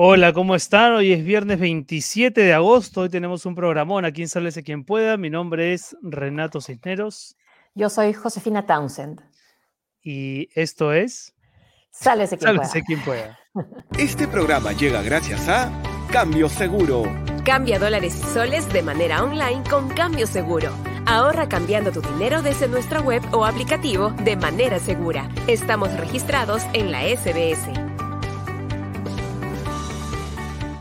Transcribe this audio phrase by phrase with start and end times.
[0.00, 0.92] Hola, ¿cómo están?
[0.92, 3.00] Hoy es viernes 27 de agosto.
[3.00, 5.16] Hoy tenemos un programón aquí en Sálvese quien pueda.
[5.16, 7.36] Mi nombre es Renato Cisneros.
[7.74, 9.20] Yo soy Josefina Townsend.
[10.00, 11.34] Y esto es.
[11.90, 13.40] Sálvese quien Sálvese quien pueda.
[13.98, 15.68] Este programa llega gracias a
[16.12, 17.02] Cambio Seguro.
[17.44, 20.70] Cambia dólares y soles de manera online con Cambio Seguro.
[21.06, 25.28] Ahorra cambiando tu dinero desde nuestra web o aplicativo de manera segura.
[25.48, 27.87] Estamos registrados en la SBS.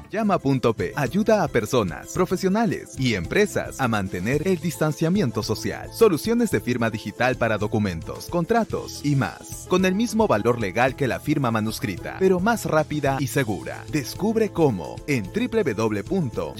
[0.09, 5.89] Llama.p ayuda a personas, profesionales y empresas a mantener el distanciamiento social.
[5.93, 9.65] Soluciones de firma digital para documentos, contratos y más.
[9.69, 13.83] Con el mismo valor legal que la firma manuscrita, pero más rápida y segura.
[13.91, 16.57] Descubre cómo en www.llama.p.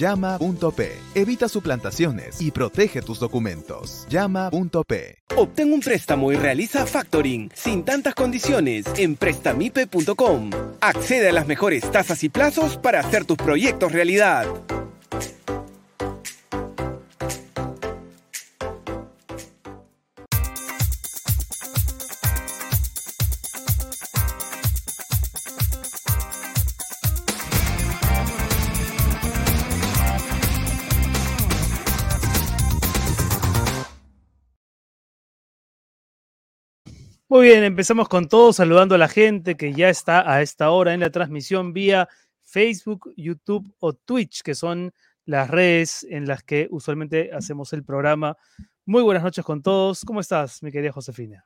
[1.14, 4.06] Evita suplantaciones y protege tus documentos.
[4.08, 5.18] Llama.p.
[5.36, 10.50] Obtén un préstamo y realiza factoring sin tantas condiciones en prestamipe.com.
[10.80, 14.46] Accede a las mejores tasas y plazos para hacer tus proyectos realidad.
[37.30, 40.94] Muy bien, empezamos con todo, saludando a la gente que ya está a esta hora
[40.94, 42.08] en la transmisión vía
[42.48, 44.92] Facebook, YouTube o Twitch, que son
[45.26, 48.36] las redes en las que usualmente hacemos el programa.
[48.86, 50.02] Muy buenas noches con todos.
[50.04, 51.44] ¿Cómo estás, mi querida Josefina?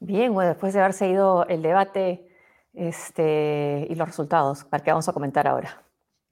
[0.00, 2.26] Bien, bueno, después de haber seguido el debate
[2.72, 5.84] este, y los resultados, para que vamos a comentar ahora.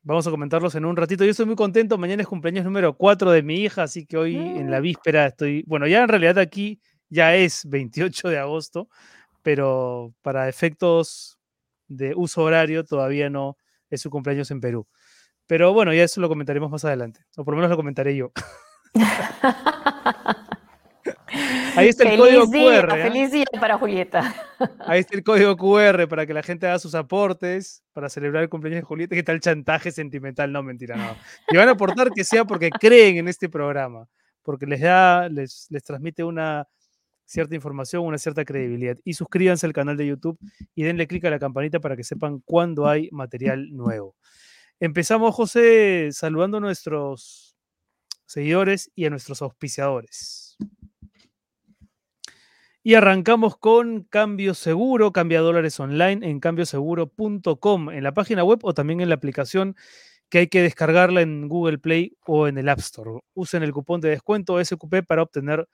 [0.02, 1.24] Vamos a comentarlos en un ratito.
[1.24, 1.98] Yo estoy muy contento.
[1.98, 5.62] Mañana es cumpleaños número 4 de mi hija, así que hoy en la víspera estoy.
[5.66, 8.88] Bueno, ya en realidad aquí ya es 28 de agosto,
[9.42, 11.38] pero para efectos
[11.86, 13.57] de uso horario todavía no
[13.90, 14.86] es su cumpleaños en Perú.
[15.46, 18.32] Pero bueno, ya eso lo comentaremos más adelante, o por lo menos lo comentaré yo.
[21.76, 22.98] Ahí está el código QR.
[22.98, 23.02] ¿eh?
[23.04, 24.34] Feliz día para Julieta.
[24.80, 28.48] Ahí está el código QR para que la gente haga sus aportes para celebrar el
[28.48, 29.14] cumpleaños de Julieta.
[29.14, 30.50] ¿Qué tal chantaje sentimental?
[30.50, 31.16] No, mentira, no.
[31.50, 34.08] Y van a aportar que sea porque creen en este programa,
[34.42, 36.66] porque les da, les, les transmite una
[37.28, 38.96] cierta información, una cierta credibilidad.
[39.04, 40.38] Y suscríbanse al canal de YouTube
[40.74, 44.16] y denle clic a la campanita para que sepan cuándo hay material nuevo.
[44.80, 47.56] Empezamos, José, saludando a nuestros
[48.26, 50.56] seguidores y a nuestros auspiciadores.
[52.82, 58.72] Y arrancamos con Cambio Seguro, cambia dólares online en cambioseguro.com, en la página web o
[58.72, 59.76] también en la aplicación
[60.30, 63.20] que hay que descargarla en Google Play o en el App Store.
[63.34, 65.68] Usen el cupón de descuento SQP para obtener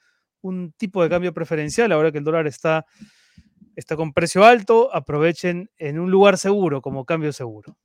[0.44, 2.84] un tipo de cambio preferencial, ahora que el dólar está,
[3.74, 7.76] está con precio alto, aprovechen en un lugar seguro como cambio seguro.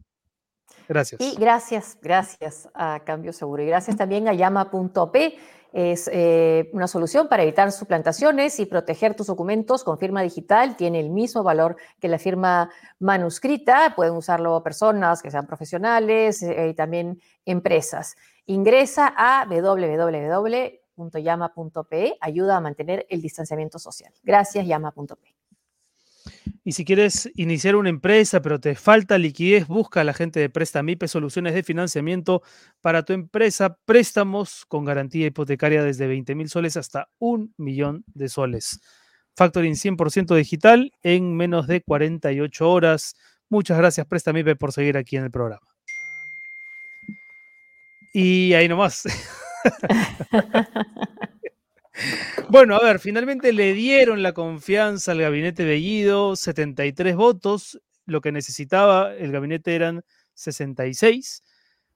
[0.87, 1.21] Gracias.
[1.21, 3.61] Y gracias, gracias a Cambio Seguro.
[3.61, 5.37] Y gracias también a llama.p.
[5.71, 10.75] Es eh, una solución para evitar suplantaciones y proteger tus documentos con firma digital.
[10.75, 13.93] Tiene el mismo valor que la firma manuscrita.
[13.95, 18.15] Pueden usarlo personas que sean profesionales eh, y también empresas.
[18.47, 20.78] Ingresa a www
[21.19, 24.13] llama.p ayuda a mantener el distanciamiento social.
[24.23, 25.35] Gracias, llama.p.
[26.63, 30.49] Y si quieres iniciar una empresa, pero te falta liquidez, busca a la gente de
[30.49, 32.43] Prestamipe soluciones de financiamiento
[32.81, 38.29] para tu empresa, préstamos con garantía hipotecaria desde 20 mil soles hasta un millón de
[38.29, 38.81] soles.
[39.35, 43.15] Factoring 100% digital en menos de 48 horas.
[43.47, 45.65] Muchas gracias, Prestamipe, por seguir aquí en el programa.
[48.13, 49.03] Y ahí nomás.
[52.49, 58.21] Bueno, a ver, finalmente le dieron la confianza al gabinete de Guido, 73 votos, lo
[58.21, 60.03] que necesitaba el gabinete eran
[60.33, 61.43] 66,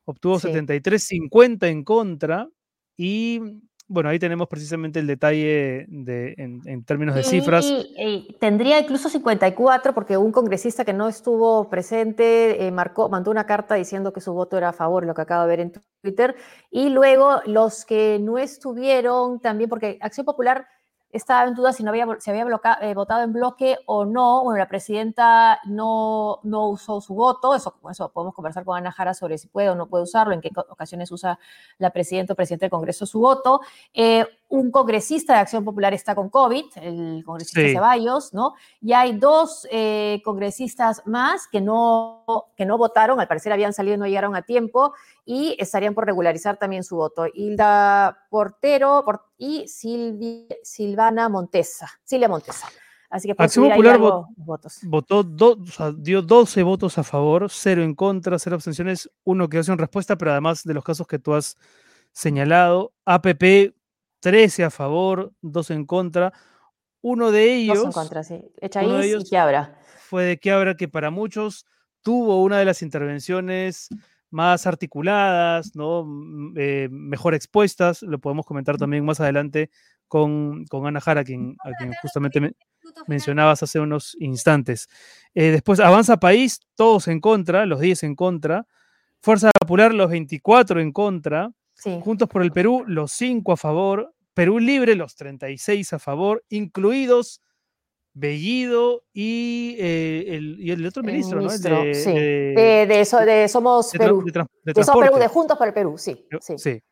[0.06, 0.48] obtuvo sí.
[0.50, 2.50] 73, 50 en contra
[2.98, 3.40] y
[3.88, 7.66] bueno, ahí tenemos precisamente el detalle de, en, términos de cifras.
[7.66, 13.30] Y, y, tendría incluso 54 porque un congresista que no estuvo presente eh, marcó, mandó
[13.30, 15.74] una carta diciendo que su voto era a favor, lo que acabo de ver en
[16.02, 16.36] Twitter.
[16.72, 20.66] Y luego los que no estuvieron también, porque Acción Popular
[21.14, 24.44] estaba en duda si no había, si había bloca, eh, votado en bloque o no.
[24.44, 27.56] Bueno, la presidenta no, no usó su voto.
[27.56, 30.42] Eso, eso podemos conversar con Ana Jara sobre si puede o no puede usarlo, en
[30.42, 31.40] qué ocasiones usa
[31.78, 33.62] la presidenta o presidente del Congreso su voto.
[33.94, 37.74] Eh, un congresista de Acción Popular está con COVID, el congresista sí.
[37.74, 38.54] Ceballos, ¿no?
[38.82, 42.24] Y hay dos eh, congresistas más que no,
[42.56, 44.94] que no votaron, al parecer habían salido y no llegaron a tiempo,
[45.26, 47.26] y estarían por regularizar también su voto.
[47.34, 49.04] Hilda Portero
[49.40, 52.68] y Silvia, Silvana Montesa, Silvia Montesa.
[53.10, 54.00] Así que Acción Popular
[54.38, 54.82] votos.
[54.84, 55.24] Votó
[55.98, 60.30] dio 12 votos a favor, 0 en contra, 0 abstenciones, uno quedó sin respuesta, pero
[60.30, 61.58] además de los casos que tú has
[62.12, 63.74] señalado, APP
[64.24, 66.32] 13 a favor, 2 en contra.
[67.02, 67.78] Uno de ellos.
[67.78, 68.42] Dos en contra, sí.
[68.62, 69.34] Echaíz y.
[70.00, 71.66] Fue de Quiabra que para muchos
[72.02, 73.90] tuvo una de las intervenciones
[74.30, 76.08] más articuladas, ¿no?
[76.56, 78.02] Eh, mejor expuestas.
[78.02, 79.70] Lo podemos comentar también más adelante
[80.08, 81.58] con, con Ana Jara, a quien,
[82.02, 82.56] justamente
[83.08, 84.88] mencionabas hace unos instantes.
[85.36, 88.68] Eh, después Avanza País, todos en contra, los 10 en contra.
[89.20, 91.52] Fuerza Popular, los 24 en contra.
[92.02, 94.14] Juntos por el Perú, los 5 a favor.
[94.34, 97.42] Perú Libre, los 36 a favor, incluidos
[98.16, 101.50] Bellido y, eh, el, y el, otro ministro, ¿no?
[101.50, 102.12] De, sí.
[102.12, 104.24] de, eso, de, Somos Perú.
[104.24, 106.28] De, Somos Perú, de Juntos por el Perú, sí.
[106.42, 106.58] Sí.
[106.58, 106.84] sí.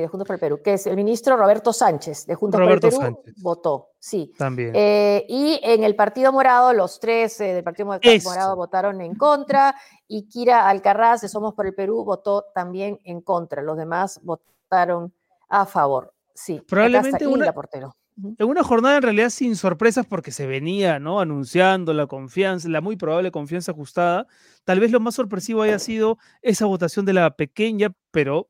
[0.00, 2.80] De Juntos por el Perú, que es el ministro Roberto Sánchez, de Juntos por el
[2.80, 4.32] Perú, votó, sí.
[4.36, 4.72] También.
[4.74, 9.74] Eh, y en el Partido Morado, los tres eh, del Partido Morado votaron en contra,
[10.06, 13.62] y Kira Alcarraz, de Somos por el Perú, votó también en contra.
[13.62, 15.12] Los demás votaron
[15.48, 16.14] a favor.
[16.34, 16.60] Sí.
[16.66, 21.20] Probablemente una, portero en una jornada en realidad sin sorpresas porque se venía ¿no?
[21.20, 24.26] anunciando la confianza, la muy probable confianza ajustada.
[24.64, 28.48] Tal vez lo más sorpresivo haya sido esa votación de la pequeña, pero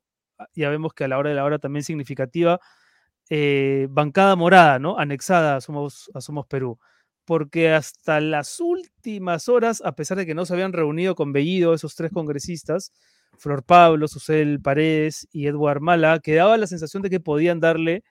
[0.55, 2.61] ya vemos que a la hora de la hora también significativa,
[3.31, 4.99] eh, bancada morada, ¿no?
[4.99, 6.79] Anexada a Somos, a Somos Perú.
[7.25, 11.75] Porque hasta las últimas horas, a pesar de que no se habían reunido con Bellido
[11.75, 12.93] esos tres congresistas,
[13.39, 18.05] Flor Pablo, Susel Paredes y Edward Mala, quedaba la sensación de que podían darle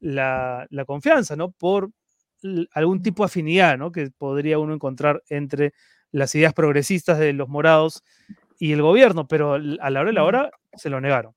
[0.00, 1.50] la, confianza, ¿no?
[1.50, 1.90] Por
[2.72, 3.92] algún tipo de afinidad, ¿no?
[3.92, 5.72] Que podría uno encontrar entre
[6.10, 8.02] las ideas progresistas de los morados
[8.58, 11.34] y el gobierno, pero a la hora de la hora se lo negaron.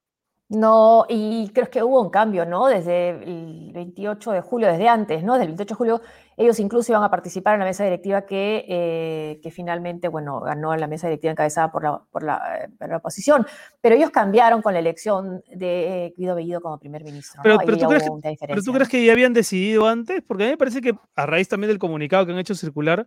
[0.49, 2.67] No, y creo que hubo un cambio, ¿no?
[2.67, 5.33] Desde el 28 de julio, desde antes, ¿no?
[5.33, 6.01] Desde el 28 de julio,
[6.38, 10.73] ellos incluso iban a participar en la mesa directiva que, eh, que finalmente, bueno, ganó
[10.77, 13.45] la mesa directiva encabezada por la, por, la, eh, por la, oposición.
[13.81, 17.41] Pero ellos cambiaron con la elección de Guido Bellido como primer ministro.
[17.43, 20.23] Pero, pero, ¿tú crees que, pero, tú crees que, ya habían decidido antes?
[20.25, 23.05] Porque a mí me parece que, a raíz también del comunicado que han hecho circular,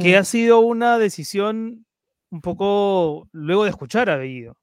[0.00, 0.18] que mm.
[0.18, 1.86] ha sido una decisión
[2.30, 4.56] un poco luego de escuchar a Bellido.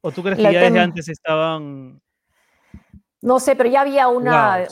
[0.00, 2.00] ¿O tú crees que ya desde antes estaban...
[3.20, 4.64] No sé, pero ya había una,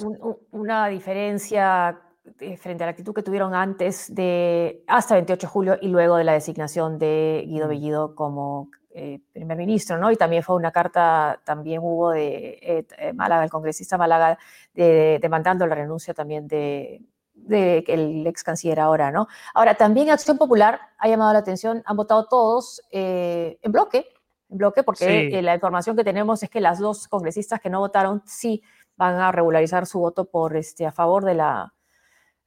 [0.53, 2.01] una diferencia
[2.41, 6.17] eh, frente a la actitud que tuvieron antes de hasta 28 de julio y luego
[6.17, 7.69] de la designación de Guido mm.
[7.69, 10.11] Bellido como eh, primer ministro, ¿no?
[10.11, 12.59] Y también fue una carta, también hubo de
[12.99, 14.39] eh, Málaga, el congresista Málaga,
[14.75, 17.03] demandando la renuncia también de,
[17.35, 19.29] de el ex canciller ahora, ¿no?
[19.55, 24.07] Ahora, también Acción Popular ha llamado la atención, han votado todos en bloque,
[24.49, 28.23] bloque, porque eh, la información que tenemos es que las dos congresistas que no votaron
[28.27, 28.63] sí
[28.97, 31.75] van a regularizar su voto por este, a favor de la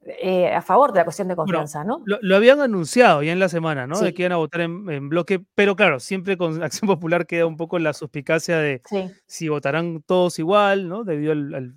[0.05, 2.01] eh, a favor de la cuestión de confianza, ¿no?
[2.05, 3.99] Lo, habían anunciado ya en la semana, ¿no?
[3.99, 7.57] De que iban a votar en, bloque, pero claro, siempre con Acción Popular queda un
[7.57, 8.81] poco la suspicacia de
[9.27, 11.03] si votarán todos igual, ¿no?
[11.03, 11.75] Debido al,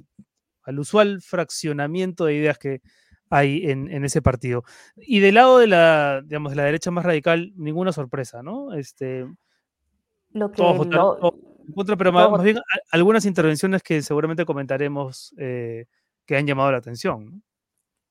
[0.62, 2.80] al, usual fraccionamiento de ideas que
[3.28, 4.62] hay en, en, ese partido.
[4.96, 8.72] Y del lado de la, digamos, de la derecha más radical, ninguna sorpresa, ¿no?
[8.72, 9.26] Este,
[10.32, 10.62] lo que
[11.96, 12.58] pero más, bien
[12.90, 15.86] algunas intervenciones que seguramente comentaremos eh,
[16.26, 17.42] que han llamado la atención.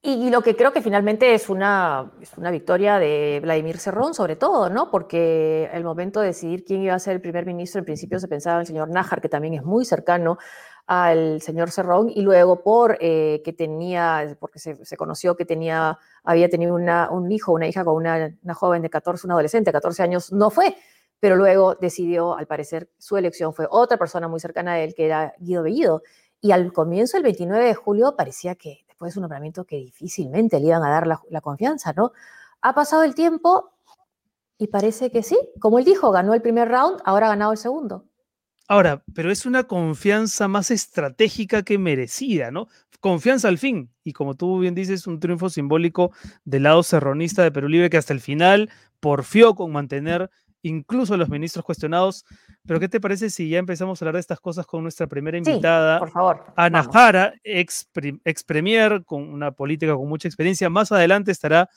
[0.04, 4.36] Y, lo que creo que finalmente es una, es una victoria de Vladimir Cerrón, sobre
[4.36, 4.90] todo, ¿no?
[4.90, 8.28] Porque el momento de decidir quién iba a ser el primer ministro, en principio se
[8.28, 10.40] pensaba en el señor Nájar, que también es muy cercano
[10.88, 16.00] al señor Cerrón, y luego por eh, que tenía, porque se, se, conoció que tenía,
[16.24, 19.70] había tenido una, un hijo, una hija con una, una joven de 14, una adolescente
[19.70, 20.76] de 14 años, no fue
[21.22, 25.06] pero luego decidió, al parecer, su elección fue otra persona muy cercana a él, que
[25.06, 26.02] era Guido Bellido.
[26.42, 30.60] Y al comienzo, el 29 de julio, parecía que después de un nombramiento que difícilmente
[30.60, 32.12] le iban a dar la, confianza, ¿no?
[32.62, 33.72] Ha pasado el tiempo
[34.58, 35.38] y parece que sí.
[35.60, 38.06] Como él dijo, ganó el primer round, ahora ha ganado el segundo.
[38.68, 42.68] Ahora, pero es una confianza más estratégica que merecida, ¿no?
[43.00, 43.92] Confianza al fin.
[44.04, 46.14] Y como tú bien dices, un triunfo simbólico
[46.46, 50.32] del lado serronista de Perú Libre que hasta el final porfió con mantener
[50.64, 52.26] incluso los ministros cuestionados.
[52.66, 55.38] Pero ¿qué te parece si ya empezamos a hablar de estas cosas con nuestra primera
[55.38, 57.88] invitada, por favor, Ana Jara, ex,
[58.24, 60.70] ex premier, con una política con mucha experiencia?
[60.70, 61.70] Más adelante estará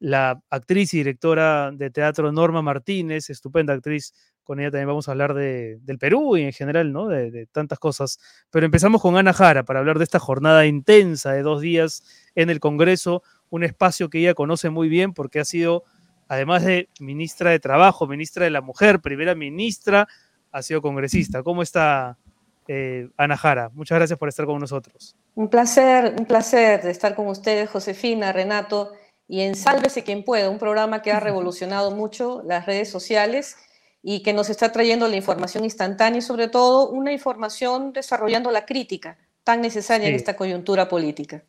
[0.00, 4.14] la actriz y directora de teatro Norma Martínez, estupenda actriz.
[4.44, 7.08] Con ella también vamos a hablar de, del Perú y en general, ¿no?
[7.08, 8.18] De, de, tantas cosas.
[8.50, 12.04] Pero empezamos con Ana Jara para hablar de esta jornada intensa de dos días
[12.34, 15.84] en el Congreso, un espacio que ella conoce muy bien porque ha sido
[16.28, 20.06] además de ministra de Trabajo, ministra de la Mujer, primera ministra,
[20.52, 21.42] ha sido congresista.
[21.42, 22.16] ¿Cómo está
[22.68, 23.70] eh, Ana Jara?
[23.74, 25.16] Muchas gracias por estar con nosotros.
[25.34, 28.92] Un placer, un placer de estar con ustedes, Josefina, Renato,
[29.26, 33.56] y en Sálvese quien pueda, un programa que ha revolucionado mucho las redes sociales
[34.02, 38.64] y que nos está trayendo la información instantánea y sobre todo una información desarrollando la
[38.64, 41.42] crítica tan necesaria en esta coyuntura política.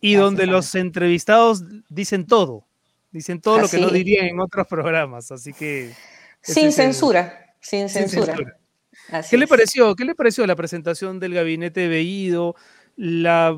[0.00, 2.66] Y donde los entrevistados dicen todo,
[3.10, 5.92] dicen todo lo que no dirían en otros programas, así que...
[6.42, 8.36] Sin censura, sin censura.
[9.28, 9.94] ¿Qué le pareció?
[9.94, 12.54] ¿Qué le pareció la presentación del gabinete Bellido?
[12.96, 13.54] La,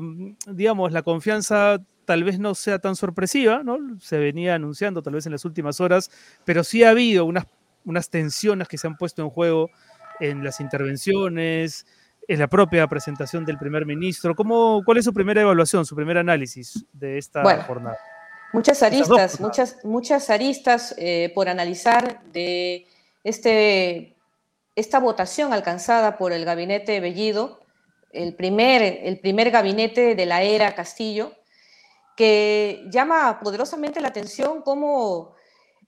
[0.47, 3.77] digamos, la confianza tal vez no sea tan sorpresiva, ¿no?
[3.99, 6.11] Se venía anunciando tal vez en las últimas horas,
[6.45, 7.45] pero sí ha habido unas,
[7.85, 9.69] unas tensiones que se han puesto en juego
[10.19, 11.85] en las intervenciones,
[12.27, 14.35] en la propia presentación del primer ministro.
[14.35, 17.97] ¿Cómo, ¿Cuál es su primera evaluación, su primer análisis de esta jornada?
[18.53, 22.87] Muchas aristas, muchas, muchas aristas eh, por analizar de
[23.23, 24.15] este,
[24.75, 27.59] esta votación alcanzada por el gabinete Bellido,
[28.11, 31.33] el primer, el primer gabinete de la era Castillo,
[32.15, 35.33] que llama poderosamente la atención cómo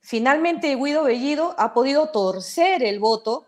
[0.02, 3.46] finalmente Guido Bellido ha podido torcer el voto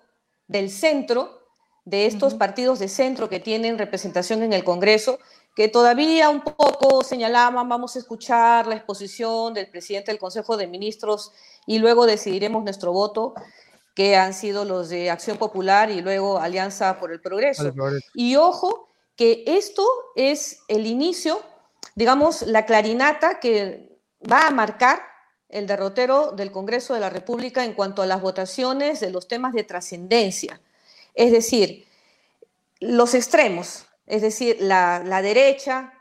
[0.48, 1.48] del centro,
[1.86, 5.20] de estos partidos de centro que tienen representación en el Congreso,
[5.58, 10.68] que todavía un poco señalaban, vamos a escuchar la exposición del presidente del Consejo de
[10.68, 11.34] Ministros
[11.66, 13.34] y luego decidiremos nuestro voto,
[13.94, 17.74] que han sido los de Acción Popular y luego Alianza por el Progreso.
[18.14, 19.84] Y ojo, que esto
[20.16, 21.42] es el inicio
[21.98, 23.98] digamos, la clarinata que
[24.32, 25.02] va a marcar
[25.50, 29.52] el derrotero del Congreso de la República en cuanto a las votaciones de los temas
[29.54, 30.62] de trascendencia.
[31.16, 31.88] Es decir,
[32.80, 35.94] los extremos, es decir, la, derecha,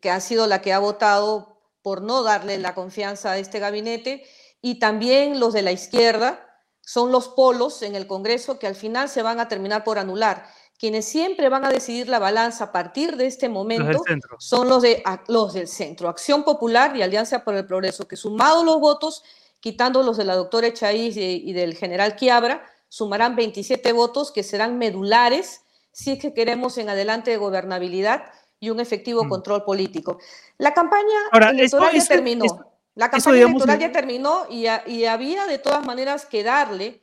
[0.00, 4.24] que, ha sido la que ha votado por no darle la confianza a este gabinete,
[4.60, 6.46] y también los de la izquierda,
[6.82, 10.46] son los polos en el Congreso que al final se van a terminar por anular.
[10.78, 14.02] Quienes siempre van a decidir la balanza a partir de este momento
[14.38, 18.64] son los, de, los del centro, Acción Popular y Alianza por el Progreso, que sumado
[18.64, 19.22] los votos,
[19.60, 24.78] quitando los de la doctora Echaíz y, del general Quiabra, sumarán 27 votos que serán
[24.78, 28.24] medulares si es que queremos en adelante de gobernabilidad
[28.58, 29.28] y un efectivo mm.
[29.28, 30.18] control político.
[30.58, 32.44] La campaña electoral ya terminó.
[32.94, 37.02] la campaña electoral ya terminó y, y había de todas maneras que darle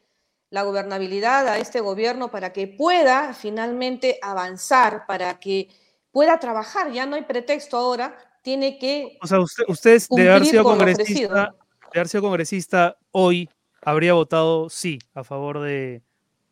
[0.50, 5.70] la gobernabilidad a este gobierno para que pueda finalmente avanzar, para que
[6.12, 6.92] pueda trabajar.
[6.92, 9.18] Ya no hay pretexto ahora, tiene que.
[9.22, 11.56] O sea, usted, usted de haber sido congresista,
[11.94, 13.50] de haber sido congresista hoy
[13.82, 16.02] habría votado sí a favor de,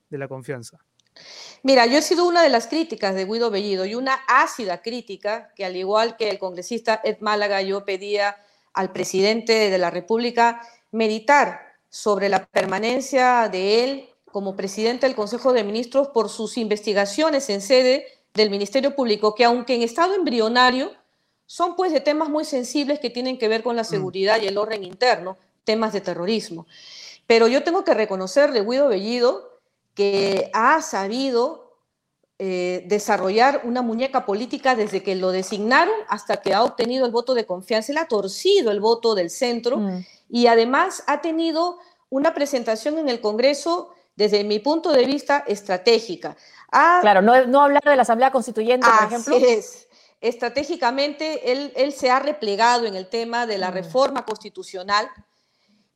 [0.10, 0.85] de la confianza.
[1.64, 5.52] Mira, yo he sido una de las críticas de Guido Bellido y una ácida crítica
[5.56, 8.38] que al igual que el congresista Ed Málaga, yo pedía
[8.74, 15.54] al presidente de la República meditar sobre la permanencia de él como presidente del Consejo
[15.54, 20.92] de Ministros por sus investigaciones en sede del Ministerio Público, que aunque en estado embrionario,
[21.46, 23.86] son pues de temas muy sensibles que tienen que ver con la mm.
[23.86, 26.68] seguridad y el orden interno, temas de terrorismo.
[27.28, 29.55] Pero yo tengo que reconocer de Guido Bellido
[29.96, 31.80] que ha sabido
[32.38, 37.34] eh, desarrollar una muñeca política desde que lo designaron hasta que ha obtenido el voto
[37.34, 37.92] de confianza.
[37.92, 39.78] Él ha torcido el voto del centro.
[39.78, 45.44] Mm y además ha tenido una presentación en el Congreso desde mi punto de vista
[45.48, 46.36] estratégica.
[46.70, 49.38] claro, no, no, hablar de la Asamblea Constituyente, por ejemplo.
[49.38, 49.88] Es.
[50.22, 53.74] Estratégicamente, él, él, se ha replegado en el tema de la mm.
[53.74, 55.08] reforma constitucional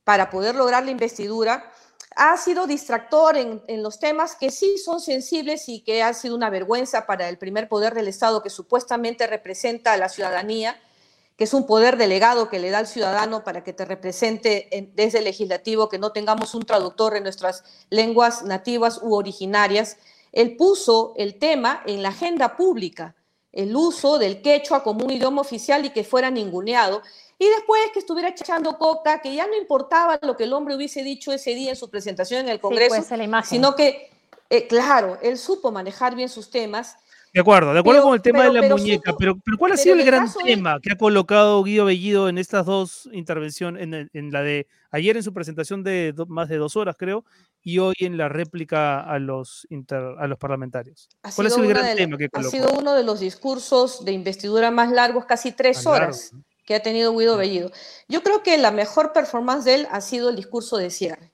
[0.03, 1.71] para poder lograr la investidura.
[2.15, 6.35] Ha sido distractor en, en los temas que sí son sensibles y que ha sido
[6.35, 10.75] una vergüenza para el primer poder del Estado que supuestamente representa a la ciudadanía
[11.39, 15.19] que es un poder delegado que le da al ciudadano para que te represente desde
[15.19, 19.95] el legislativo, que no tengamos un traductor en nuestras lenguas nativas u originarias,
[20.33, 23.15] él puso el tema en la agenda pública,
[23.53, 27.03] el uso del quechua como un idioma oficial y que fuera ninguneado.
[27.39, 31.03] Y después que estuviera echando coca, que ya no importaba lo que el hombre hubiese
[31.03, 33.01] dicho ese día en su presentación en el Congreso,
[33.45, 34.11] sino que,
[34.49, 36.97] eh, claro, él supo manejar bien sus temas
[37.33, 39.95] de acuerdo, de acuerdo con el tema de la muñeca, pero, pero ¿cuál ha sido
[39.95, 44.65] el gran tema que ha colocado Guido Bellido en estas dos intervenciones, en, la de
[44.89, 47.25] ayer en su presentación de más de dos horas, creo,
[47.61, 49.67] y hoy en la réplica a los,
[50.17, 51.07] a los parlamentarios?
[51.35, 52.47] ¿Cuál ha sido el gran tema que colocó?
[52.47, 56.31] Ha sido uno de los discursos de investidura más largos, casi tres horas,
[56.69, 57.71] que ha tenido Guido Bellido.
[58.07, 61.31] Yo creo que la mejor performance de él ha sido el discurso de cierre.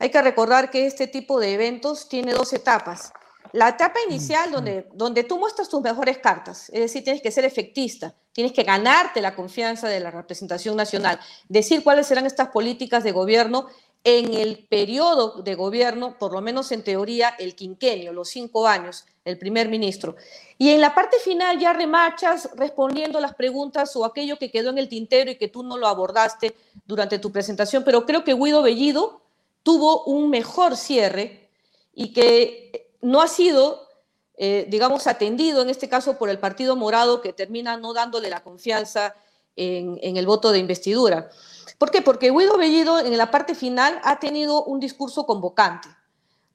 [0.00, 3.12] Hay que recordar que este tipo de eventos tiene dos etapas
[3.52, 7.44] la etapa inicial donde, donde tú muestras tus mejores cartas, es decir, tienes que ser
[7.44, 11.18] efectista, tienes que ganarte la confianza de la representación nacional,
[11.48, 13.66] decir cuáles serán estas políticas de gobierno
[14.08, 19.04] en el periodo de gobierno, por lo menos en teoría, el quinquenio, los cinco años,
[19.24, 20.14] el primer ministro.
[20.58, 24.78] Y en la parte final ya remarchas respondiendo las preguntas o aquello que quedó en
[24.78, 28.62] el tintero y que tú no lo abordaste durante tu presentación, pero creo que Guido
[28.62, 29.22] Bellido
[29.64, 31.50] tuvo un mejor cierre
[31.92, 33.88] y que no ha sido,
[34.36, 38.44] eh, digamos, atendido en este caso por el Partido Morado que termina no dándole la
[38.44, 39.16] confianza
[39.56, 41.30] en el voto de investidura.
[41.78, 42.00] ¿Por qué?
[42.00, 45.88] Porque Guido Bellido en la parte final ha tenido un discurso convocante.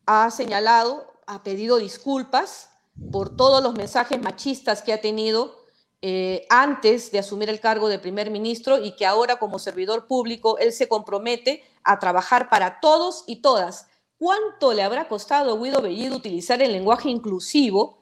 [0.06, 2.70] Ha señalado, ha pedido disculpas
[3.12, 5.62] por todos los mensajes machistas que ha tenido
[6.02, 10.58] eh, antes de asumir el cargo de primer ministro y que ahora como servidor público
[10.58, 13.86] él se compromete a trabajar para todos y todas.
[14.18, 18.00] ¿Cuánto le habrá costado a Guido Bellido utilizar el lenguaje inclusivo,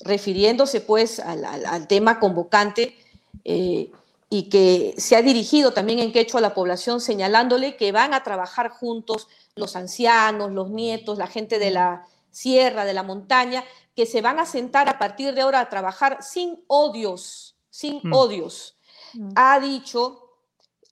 [0.00, 2.96] refiriéndose pues al, tema convocante?
[3.44, 3.90] Eh,
[4.34, 8.22] y que se ha dirigido también en quechua a la población señalándole que van a
[8.22, 13.62] trabajar juntos los ancianos, los nietos, la gente de la sierra, de la montaña,
[13.94, 18.14] que se van a sentar a partir de ahora a trabajar sin odios, sin mm.
[18.14, 18.78] odios.
[19.12, 19.32] Mm.
[19.36, 20.30] Ha dicho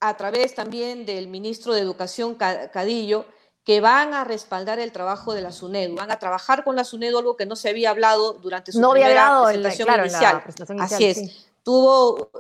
[0.01, 3.25] a través también del ministro de Educación Cadillo
[3.65, 7.17] que van a respaldar el trabajo de la SUNEDU, van a trabajar con la SUNEDU,
[7.17, 10.43] algo que no se había hablado durante su primera presentación, inicial.
[10.79, 11.47] Así es.
[11.63, 12.31] Tuvo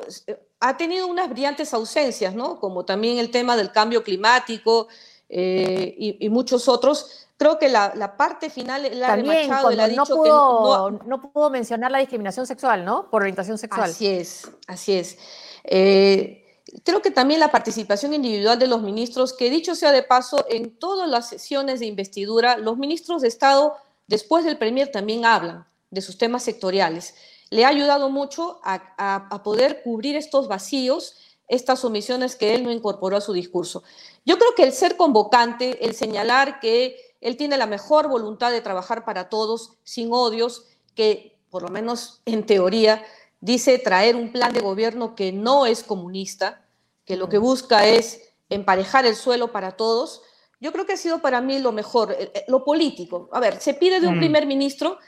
[0.60, 2.60] ha tenido unas brillantes ausencias, ¿no?
[2.60, 4.88] Como también el tema del cambio climático
[5.28, 7.26] eh, y, muchos otros.
[7.38, 11.90] Creo que la, parte final la también, ha dicho no pudo, que no, pudo mencionar
[11.90, 13.08] la discriminación sexual, ¿no?
[13.08, 13.90] Por orientación sexual.
[13.90, 15.16] Así es, así es.
[15.64, 20.44] Eh, creo que también la participación individual de los ministros, que dicho sea de paso,
[20.50, 25.66] en todas las sesiones de investidura, los ministros de Estado, después del Premier, también hablan
[25.90, 27.14] de sus temas sectoriales
[27.50, 31.16] le ha ayudado mucho a, poder cubrir estos vacíos,
[31.48, 33.82] estas omisiones que él no incorporó a su discurso.
[34.24, 38.60] Yo creo que el ser convocante, el señalar que él tiene la mejor voluntad de
[38.60, 43.04] trabajar para todos, sin odios, que por lo menos en teoría
[43.40, 46.64] dice traer un plan de gobierno que no es comunista,
[47.04, 50.22] que lo que busca es emparejar el suelo para todos,
[50.60, 53.28] yo creo que ha sido para mí lo mejor, eh, eh, lo político.
[53.32, 54.20] A ver, se pide de un mm.
[54.20, 54.98] primer ministro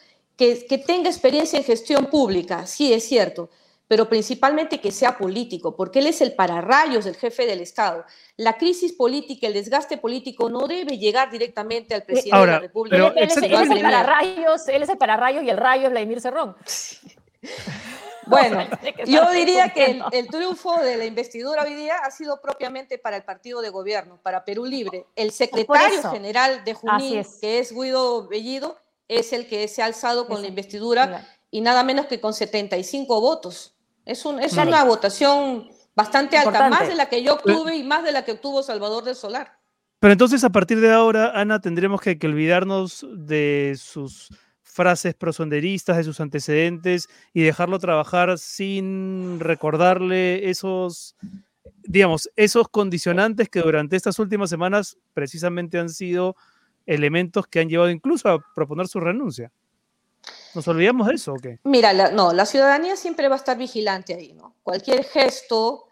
[0.69, 3.51] que, tenga experiencia en gestión pública, sí es cierto,
[3.87, 8.05] pero principalmente que sea político, porque él es el pararrayos del jefe del Estado.
[8.37, 12.97] La crisis política, el desgaste político no debe llegar directamente al presidente de la República.
[12.97, 16.57] él, es, el pararrayos, él es el pararrayos y el rayo es Vladimir Cerrón.
[18.25, 18.65] Bueno,
[19.07, 23.25] yo diría que el, triunfo de la investidura hoy día ha sido propiamente para el
[23.25, 25.07] partido de gobierno, para Perú Libre.
[25.17, 28.79] El secretario general de Junín, que es Guido Bellido,
[29.19, 33.21] es el que se ha alzado con la investidura y nada menos que con 75
[33.21, 33.75] votos.
[34.05, 38.05] Es, un, es una votación bastante alta, más de la que yo obtuve y más
[38.05, 39.59] de la que obtuvo Salvador del Solar.
[40.01, 44.31] Pero entonces a partir de ahora, Ana, tendremos que, olvidarnos de sus
[44.63, 51.15] frases prosonderistas, de sus antecedentes y dejarlo trabajar sin recordarle esos,
[51.85, 56.35] digamos, esos condicionantes que durante estas últimas semanas precisamente han sido
[56.87, 59.53] elementos que han llevado incluso a proponer su renuncia.
[60.55, 61.59] ¿Nos olvidamos de eso o qué?
[61.65, 64.55] Mira, no, la ciudadanía siempre va a estar vigilante ahí, ¿no?
[64.63, 65.87] Cualquier gesto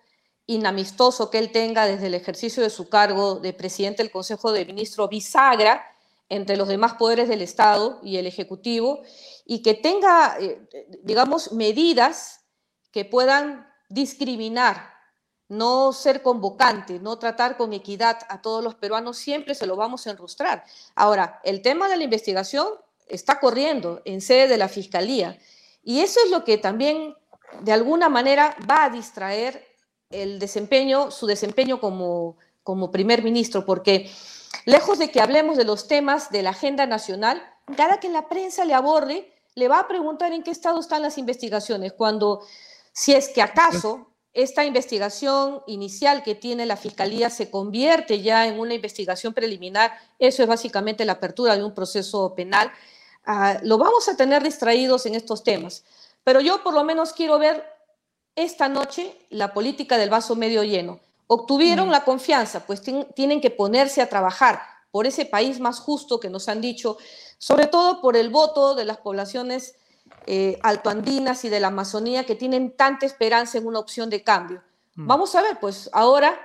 [0.46, 4.64] inamistoso que él tenga desde el ejercicio de su cargo de presidente del Consejo de
[4.66, 5.84] Ministros bisagra
[6.28, 9.02] entre los demás poderes del Estado y el Ejecutivo
[9.44, 10.60] y que tenga, eh,
[11.02, 12.40] digamos, medidas
[12.92, 14.99] que puedan discriminar
[15.50, 20.06] no ser convocante, no tratar con equidad a todos los peruanos, siempre se lo vamos
[20.06, 20.64] a enrostrar.
[20.94, 22.68] Ahora, el tema de la investigación
[23.08, 25.36] está corriendo en sede de la Fiscalía
[25.82, 27.16] y eso es lo que también
[27.62, 29.66] de alguna manera va a distraer
[30.08, 34.08] el desempeño, su desempeño como, como primer ministro, porque
[34.66, 37.42] lejos de que hablemos de los temas de la agenda nacional,
[37.76, 41.18] cada que la prensa le aborde, le va a preguntar en qué estado están las
[41.18, 42.46] investigaciones, cuando
[42.92, 48.60] si es que acaso esta investigación inicial que tiene la Fiscalía se convierte ya en
[48.60, 52.70] una investigación preliminar, eso es básicamente la apertura de un proceso penal,
[53.24, 55.84] ah, lo vamos a tener distraídos en estos temas.
[56.22, 57.64] Pero yo por lo menos quiero ver
[58.36, 61.00] esta noche la política del vaso medio lleno.
[61.26, 62.82] Obtuvieron la confianza, pues
[63.14, 66.98] tienen que ponerse a trabajar por ese país más justo que nos han dicho,
[67.38, 69.74] sobre todo por el voto de las poblaciones
[70.26, 74.62] eh, altoandinas y de la Amazonía que tienen tanta esperanza en una opción de cambio.
[74.94, 75.06] Mm.
[75.06, 76.38] Vamos a ver, pues ahora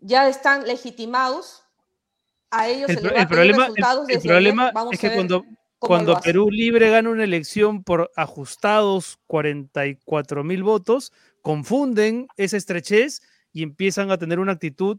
[0.00, 1.62] ya están legitimados,
[2.50, 5.44] a ellos el, se les va problema, resultados el, problema es que cuando,
[5.78, 13.22] cuando Perú Libre gana una elección por ajustados 44 mil votos, confunden esa estrechez
[13.52, 14.98] y empiezan a tener una actitud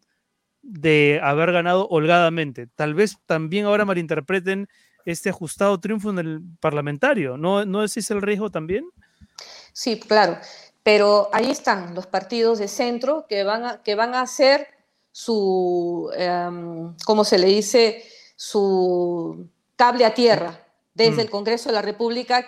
[0.62, 2.68] de haber ganado holgadamente.
[2.68, 4.68] Tal vez también ahora malinterpreten
[5.06, 7.38] este ajustado triunfo en el parlamentario.
[7.38, 8.86] ¿No, ¿No ese es el riesgo también?
[9.72, 10.38] Sí, claro.
[10.84, 14.68] Pero ahí están los partidos de centro que van a, que van a hacer
[15.12, 16.50] su, eh,
[17.06, 18.04] ¿cómo se le dice?
[18.36, 20.60] Su cable a tierra
[20.94, 21.20] desde mm.
[21.22, 22.46] el Congreso de la República,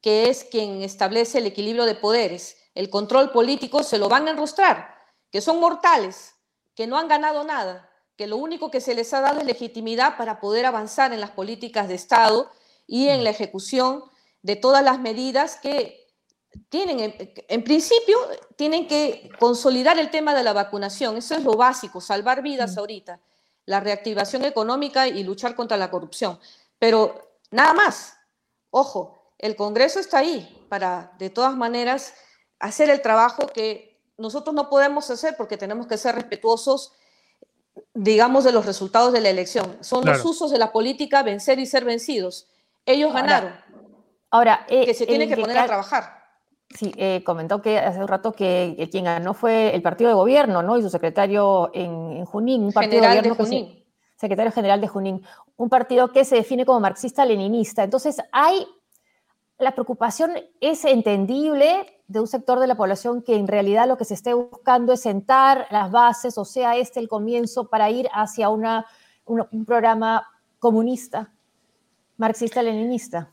[0.00, 2.56] que es quien establece el equilibrio de poderes.
[2.74, 4.94] El control político se lo van a enrostrar,
[5.30, 6.34] que son mortales,
[6.74, 7.87] que no han ganado nada,
[8.18, 11.30] que lo único que se les ha dado es legitimidad para poder avanzar en las
[11.30, 12.50] políticas de Estado
[12.84, 13.22] y en mm.
[13.22, 14.02] la ejecución
[14.42, 16.04] de todas las medidas que
[16.68, 17.14] tienen,
[17.48, 18.18] en, principio,
[18.56, 21.16] tienen que consolidar el tema de la vacunación.
[21.16, 22.78] Eso es lo básico, salvar vidas mm.
[22.80, 23.20] ahorita,
[23.66, 26.40] la reactivación económica y luchar contra la corrupción.
[26.80, 28.14] Pero nada más,
[28.70, 32.14] ojo, el Congreso está ahí para, de todas maneras,
[32.58, 36.94] hacer el trabajo que nosotros no podemos hacer porque tenemos que ser respetuosos,
[37.94, 39.76] digamos, de los resultados de la elección.
[39.80, 42.48] Son los usos de la política, vencer y ser vencidos.
[42.86, 43.52] Ellos ganaron.
[44.30, 46.18] Ahora, eh, que se tiene que poner a trabajar.
[46.70, 50.62] Sí, eh, comentó que hace un rato que, quien ganó fue el partido de gobierno,
[50.62, 50.76] ¿no?
[50.76, 53.84] Y su secretario en, Junín, un partido general de, Junín.
[54.16, 55.22] secretario general de Junín,
[55.56, 57.84] un partido que se define como marxista-leninista.
[57.84, 58.66] Entonces, hay,
[59.58, 64.06] la preocupación es entendible de un sector de la población que en realidad lo que
[64.06, 68.48] se esté buscando es sentar las bases, o sea, este el comienzo para ir hacia
[68.48, 68.86] una,
[69.26, 70.26] un programa
[70.58, 71.30] comunista,
[72.16, 73.30] marxista-leninista.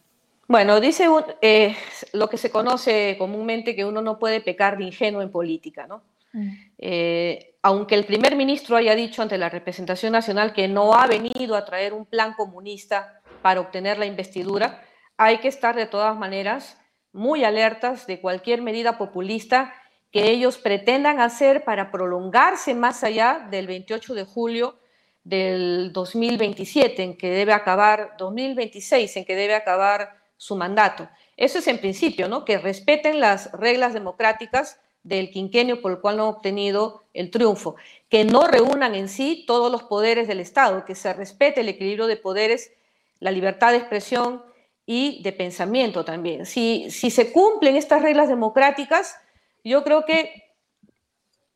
[0.48, 1.08] Bueno, dice
[1.42, 1.76] eh,
[2.14, 6.04] lo que se conoce comúnmente que uno no puede pecar de ingenuo en política, ¿no?
[6.34, 6.50] Mm.
[6.78, 11.56] Eh, aunque el primer ministro haya dicho ante la representación nacional que no ha venido
[11.56, 14.84] a traer un plan comunista para obtener la investidura,
[15.18, 16.78] hay que estar de todas maneras
[17.16, 19.74] muy alertas de cualquier medida populista
[20.12, 24.78] que ellos pretendan hacer para prolongarse más allá del 28 de julio
[25.24, 31.10] del 2027, en que debe acabar, 2026, en que debe acabar su mandato.
[31.38, 32.44] Eso es en principio, ¿no?
[32.44, 37.78] Que respeten las reglas democráticas del quinquenio por el cual han obtenido el triunfo,
[38.10, 42.08] que no reúnan en sí todos los poderes del Estado, que se respete el equilibrio
[42.08, 42.74] de poderes,
[43.22, 44.44] la libertad de expresión
[44.86, 46.46] y de pensamiento también.
[46.46, 49.18] Si, si se cumplen estas reglas democráticas,
[49.64, 50.44] yo creo que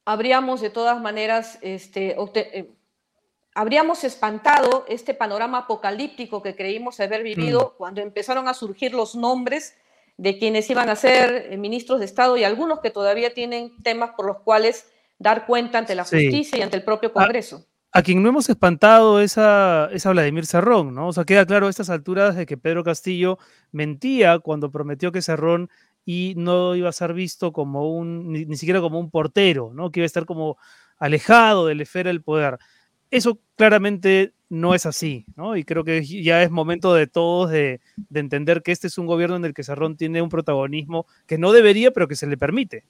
[0.06, 2.72] habríamos de todas maneras este, eh,
[3.54, 7.78] habríamos espantado este panorama apocalíptico que creímos haber vivido mm.
[7.78, 9.76] cuando empezaron a surgir los nombres
[10.18, 14.12] de quienes iban a ser eh, ministros de Estado y algunos que todavía tienen temas
[14.18, 14.88] por los cuales
[15.18, 17.66] dar cuenta ante la justicia y ante el propio Congreso.
[17.92, 21.08] A, quien no hemos espantado es a, Vladimir Cerrón, ¿no?
[21.08, 23.40] O sea, queda claro a estas alturas de que Pedro Castillo
[23.72, 25.70] mentía cuando prometió que Cerrón
[26.06, 29.92] y no iba a ser visto como un, ni, ni siquiera como un portero, ¿no?
[29.92, 30.58] Que iba a estar como
[30.98, 32.60] alejado de la esfera del poder
[33.12, 35.56] eso claramente no es así, ¿no?
[35.58, 37.82] Y creo que ya es momento de todos de,
[38.14, 41.52] entender que este es un gobierno en el que Cerrón tiene un protagonismo que no
[41.52, 42.84] debería, pero que se le permite.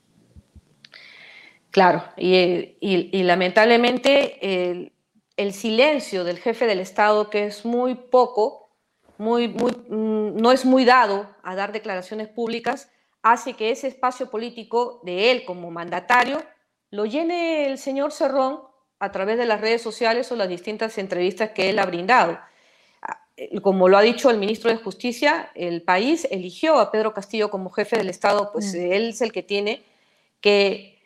[1.72, 4.92] Claro, y, lamentablemente
[5.38, 8.72] el, silencio del jefe del Estado, que es muy poco,
[9.18, 12.90] muy, muy, mm, no es muy dado a dar declaraciones públicas,
[13.22, 16.42] hace que ese espacio político de él como mandatario
[16.90, 18.62] lo llene el señor Cerrón
[19.00, 22.40] a través de las redes sociales o las distintas entrevistas que él ha brindado.
[23.02, 23.20] Ah,
[23.62, 27.70] como lo ha dicho el ministro de Justicia, el país eligió a Pedro Castillo como
[27.70, 28.92] jefe del Estado, pues mm.
[28.92, 29.84] él es el que tiene
[30.42, 30.99] que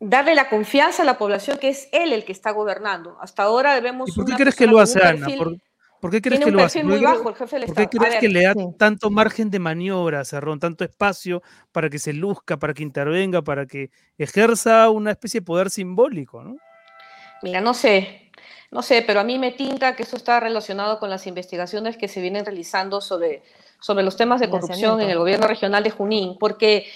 [0.00, 3.16] darle la confianza a la población que es él el que está gobernando.
[3.20, 4.10] Hasta ahora debemos...
[4.10, 5.26] ¿Y ¿Por qué crees que lo hace, Ana?
[6.00, 6.84] ¿Por, qué crees que lo hace?
[6.84, 10.20] Muy bajo, el jefe del ¿Por qué crees que le da tanto margen de maniobra
[10.20, 15.12] a Cerrón, tanto espacio para que se luzca, para que intervenga, para que ejerza una
[15.12, 16.56] especie de poder simbólico, ¿no?
[17.42, 18.30] Mira, no sé,
[18.70, 22.08] no sé, pero a mí me tinta que eso está relacionado con las investigaciones que
[22.08, 23.42] se vienen realizando sobre,
[23.80, 26.86] sobre los temas de corrupción en el gobierno regional de Junín, porque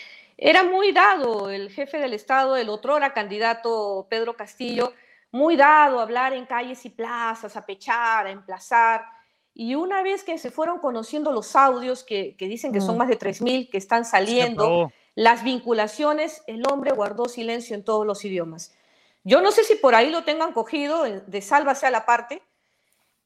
[0.42, 4.94] era muy dado el jefe del Estado, el otro era candidato Pedro Castillo,
[5.30, 9.04] muy dado a hablar en calles y plazas, a pechar, a emplazar.
[9.52, 12.98] Y una vez que se fueron conociendo los audios, que, dicen que son mm.
[12.98, 18.24] más de 3.000 que están saliendo, las vinculaciones, el hombre guardó silencio en todos los
[18.24, 18.74] idiomas.
[19.24, 22.42] Yo no sé si por ahí lo tengan cogido de sálvase a la parte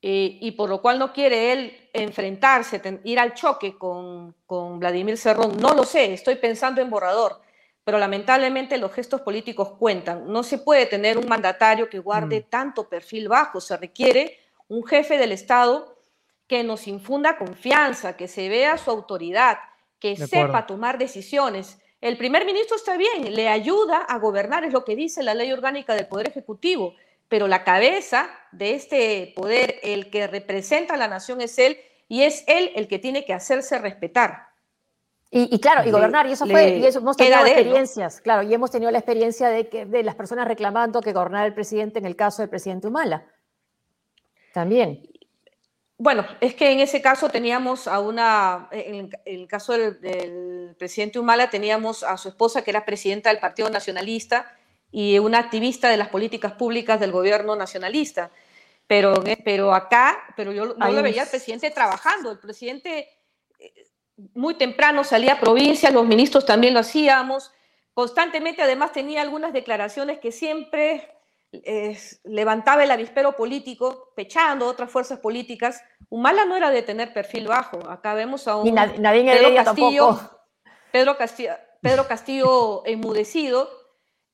[0.06, 5.16] eh, y por lo cual no quiere él enfrentarse, ir al choque con, con Vladimir
[5.16, 5.56] Cerrón.
[5.56, 7.40] No lo sé, estoy pensando en borrador,
[7.84, 10.30] pero lamentablemente los gestos políticos cuentan.
[10.30, 12.50] No se puede tener un mandatario que guarde mm.
[12.50, 14.38] tanto perfil bajo, se requiere
[14.68, 15.96] un jefe del Estado
[16.46, 19.56] que nos infunda confianza, que se vea su autoridad,
[19.98, 24.84] que sepa tomar decisiones el primer ministro está bien, le ayuda a gobernar, es lo
[24.84, 26.94] que dice la ley orgánica del Poder Ejecutivo,
[27.34, 32.22] pero la cabeza de este poder, el que representa a la nación es él, y
[32.22, 34.50] es él el que tiene que hacerse respetar.
[35.32, 38.70] Y, claro, y gobernar, y eso fue, y eso hemos tenido experiencias, claro, y hemos
[38.70, 42.14] tenido la experiencia de, que, de las personas reclamando que gobernara el presidente en el
[42.14, 43.26] caso del presidente Humala.
[44.52, 45.02] También.
[45.98, 51.50] Bueno, es que en ese caso teníamos a una, en el caso del, presidente Humala,
[51.50, 54.56] teníamos a su esposa, que era presidenta del Partido Nacionalista,
[54.96, 58.30] y una activista de las políticas públicas del gobierno nacionalista.
[58.86, 62.30] Pero, pero acá, pero yo no lo veía al presidente trabajando.
[62.30, 63.08] El presidente
[64.34, 67.50] muy temprano salía a provincia, los ministros también lo hacíamos,
[67.92, 71.10] constantemente además tenía algunas declaraciones que siempre
[71.50, 75.82] eh, levantaba el avispero político, pechando otras fuerzas políticas.
[76.08, 80.20] Humala no era de tener perfil bajo, acá vemos a un Pedro, Castillo,
[80.92, 83.83] Pedro, Castillo, Pedro Castillo enmudecido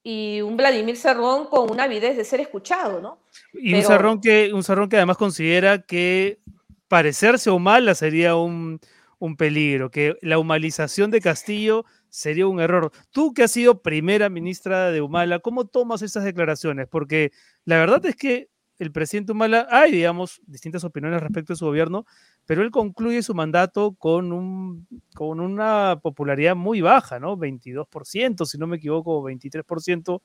[0.02, 3.18] y un Vladimir Cerrón con una avidez de ser escuchado, ¿no?
[3.52, 6.40] Y un, Cerrón que, un Cerrón que además considera que
[6.88, 8.80] parecerse a Humala sería un,
[9.18, 12.90] un peligro, que la humanización de Castillo sería un error.
[13.10, 16.88] Tú que has sido primera ministra de Humala, ¿cómo tomas esas declaraciones?
[16.88, 17.30] Porque
[17.64, 22.06] la verdad es que el presidente Humala, hay, digamos, distintas opiniones respecto a su gobierno,
[22.50, 24.84] pero él concluye su mandato con, un,
[25.14, 27.36] con una popularidad muy baja, ¿no?
[27.36, 30.20] 22%, si no me equivoco, 23%.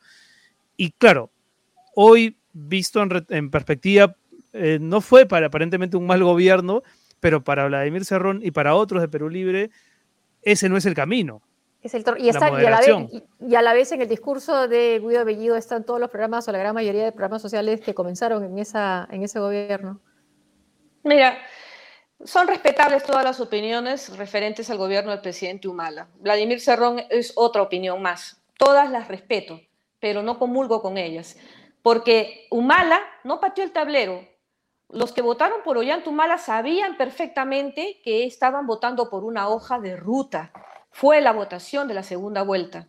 [0.75, 1.29] Y claro,
[1.93, 4.15] hoy, visto en, perspectiva,
[4.53, 6.81] eh, no fue para aparentemente un mal gobierno,
[7.19, 9.69] pero para Vladimir Cerrón y para otros de Perú Libre,
[10.41, 11.43] ese no es el camino.
[11.83, 14.67] Es el y, está, y, a la vez, y, a la vez, en el discurso
[14.67, 17.93] de Guido Bellido están todos los programas o la gran mayoría de programas sociales que
[17.93, 20.01] comenzaron en, esa, en ese gobierno.
[21.03, 21.37] Mira,
[22.23, 26.07] son respetables todas las opiniones referentes al gobierno del presidente Humala.
[26.19, 28.41] Vladimir Cerrón es otra opinión más.
[28.57, 29.61] Todas las respeto,
[29.99, 31.37] pero no comulgo con ellas.
[31.81, 34.25] Porque Humala no pateó el tablero,
[34.89, 40.51] los que votaron por Ollantumala sabían perfectamente que estaban votando por una hoja de ruta.
[40.91, 42.87] Fue la votación de la segunda vuelta.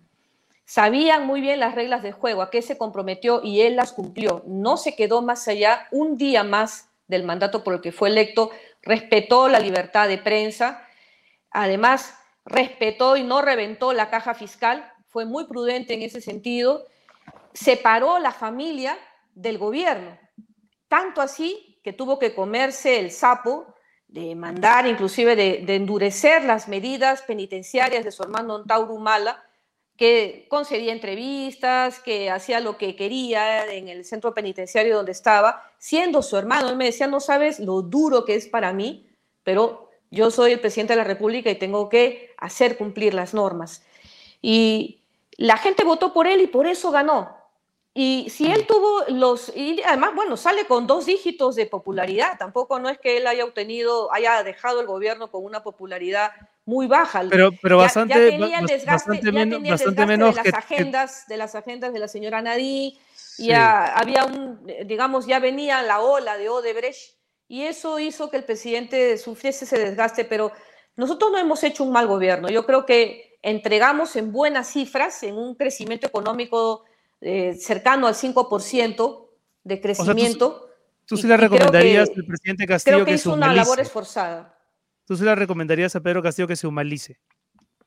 [0.67, 4.43] Sabían muy bien las reglas de juego, a qué se comprometió y él las cumplió.
[4.47, 8.51] No se quedó más allá un día más del mandato por el que fue electo,
[8.87, 10.87] respetó la libertad de prensa,
[11.51, 16.87] además respetó y no reventó la caja fiscal, fue muy prudente en ese sentido,
[17.53, 18.97] separó la familia
[19.35, 20.17] del gobierno,
[20.89, 23.75] tanto así que tuvo que comerse el sapo
[24.09, 29.45] de mandar, inclusive de, endurecer las medidas penitenciarias de su hermano Tauro Mala,
[29.97, 36.23] que concedía entrevistas, que hacía lo que quería en el centro penitenciario donde estaba, siendo
[36.23, 36.69] su hermano.
[36.69, 39.07] Él me decía, no sabes lo duro que es para mí,
[39.43, 43.83] pero yo soy el presidente de la República y tengo que hacer cumplir las normas.
[44.43, 45.01] Y
[45.37, 47.35] la gente votó por él y por eso ganó.
[47.95, 52.79] Y si él tuvo los, y además, bueno, sale con dos dígitos de popularidad, tampoco
[52.79, 56.33] no es que él haya obtenido, haya dejado el gobierno con una popularidad
[56.67, 57.23] muy baja.
[57.31, 61.93] Pero, pero bastante, ya, tenía el desgaste, bastante, menos de las agendas, de las agendas
[61.93, 62.99] de la señora Nadí,
[63.39, 67.17] ya había un, digamos, ya venía la ola de Odebrecht,
[67.49, 70.51] y eso hizo que el presidente sufriese ese desgaste, pero
[70.97, 72.49] nosotros no hemos hecho un mal gobierno.
[72.49, 76.85] Yo creo que entregamos en buenas cifras, en un crecimiento económico
[77.21, 79.29] eh, cercano al 5%
[79.63, 80.69] de crecimiento.
[81.05, 84.56] tú, sí le recomendarías al presidente Castillo que, es una labor esforzada.
[85.07, 87.21] ¿Tú sí le recomendarías a Pedro Castillo que se humanice?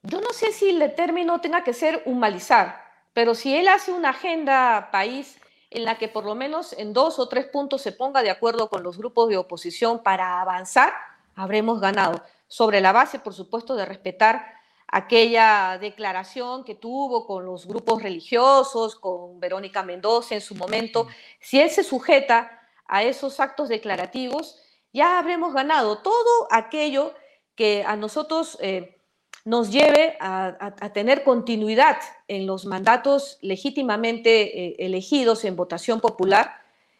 [0.03, 2.81] Yo no sé si el término tenga que ser humanizar,
[3.13, 5.37] pero si él hace una agenda país
[5.69, 8.69] en la que por lo menos en dos o tres puntos se ponga de acuerdo
[8.69, 10.93] con los grupos de oposición para avanzar,
[11.35, 12.23] habremos ganado.
[12.47, 14.53] Sobre la base, por supuesto, de respetar
[14.87, 21.07] aquella declaración que tuvo con los grupos religiosos, con Verónica Mendoza en su momento,
[21.41, 24.57] si él se sujeta a esos actos declarativos,
[24.93, 27.13] ya habremos ganado todo aquello
[27.55, 28.99] que a nosotros eh,
[29.45, 31.97] nos lleve a, tener continuidad
[32.27, 36.53] en los mandatos legítimamente eh, elegidos en votación popular,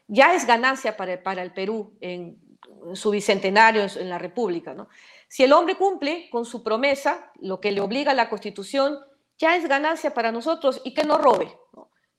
[0.08, 2.38] ya es ganancia para, para el Perú en,
[2.94, 4.74] su bicentenario en, la República.
[4.74, 4.88] ¿no?
[5.28, 9.00] Si el hombre cumple con su promesa, lo que le obliga a la Constitución,
[9.38, 11.52] ya es ganancia para nosotros y que no robe,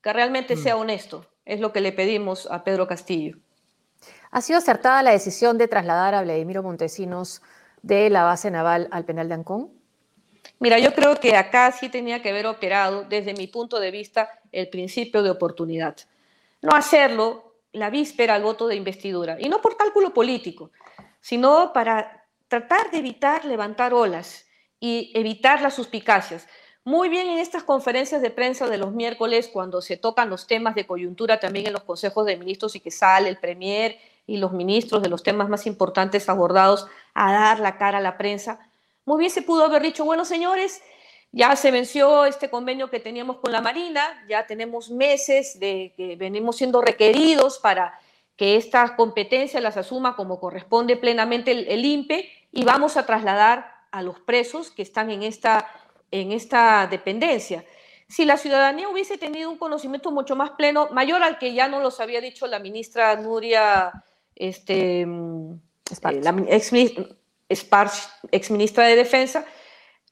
[0.02, 0.80] que realmente sea mm.
[0.80, 1.26] honesto.
[1.44, 3.38] Es lo que le pedimos a Pedro Castillo.
[4.32, 7.42] ¿Ha sido acertada la decisión de trasladar a Vladimiro Montesinos
[7.82, 9.72] de la base naval al penal de Ancón?
[10.60, 14.30] Mira, yo creo que acá sí tenía que haber operado, desde mi punto de vista,
[14.52, 15.96] el principio de oportunidad.
[16.62, 20.70] No hacerlo la víspera al voto de investidura, y no por cálculo político,
[21.20, 24.46] sino para tratar de evitar levantar olas
[24.78, 26.46] y evitar las suspicacias.
[26.82, 30.74] muy bien en estas conferencias de prensa de los miércoles cuando se tocan los temas
[30.74, 33.98] de coyuntura también en los consejos de ministros y que sale el premier
[34.30, 38.16] y los ministros de los temas más importantes abordados a dar la cara a la
[38.16, 38.60] prensa.
[39.04, 40.80] Muy bien se pudo haber dicho, bueno señores,
[41.32, 46.14] ya se venció este convenio que teníamos con la Marina, ya tenemos meses de que
[46.14, 47.98] venimos siendo requeridos para
[48.36, 53.72] que estas competencias las asuma como corresponde plenamente el, el INPE y vamos a trasladar
[53.90, 55.68] a los presos que están en esta
[56.12, 57.64] en esta dependencia.
[58.08, 61.80] Si la ciudadanía hubiese tenido un conocimiento mucho más pleno, mayor al que ya no
[61.80, 63.92] los había dicho la ministra Nuria,
[64.34, 65.52] este, mm,
[66.04, 66.72] eh, la ex,
[68.30, 69.44] ex ministra de Defensa,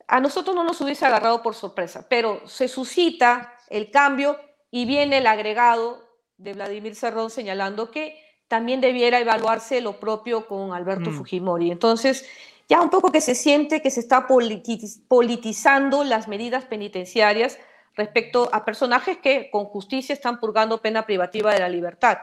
[0.07, 4.39] a nosotros no nos hubiese agarrado por sorpresa, pero se suscita el cambio
[4.71, 6.03] y viene el agregado
[6.39, 11.15] de Vladimir Cerrón señalando que también debiera evaluarse lo propio con Alberto mm.
[11.15, 11.71] Fujimori.
[11.71, 12.27] Entonces,
[12.69, 17.59] ya un poco que se siente que se está politizando las medidas penitenciarias
[17.95, 22.19] respecto a personajes que con justicia están purgando pena privativa de la libertad.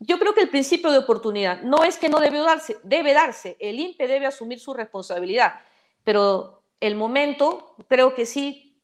[0.00, 3.56] Yo creo que el principio de oportunidad no es que no debe darse, debe darse,
[3.58, 5.60] el INPE debe asumir su responsabilidad,
[6.04, 8.80] pero el momento creo que sí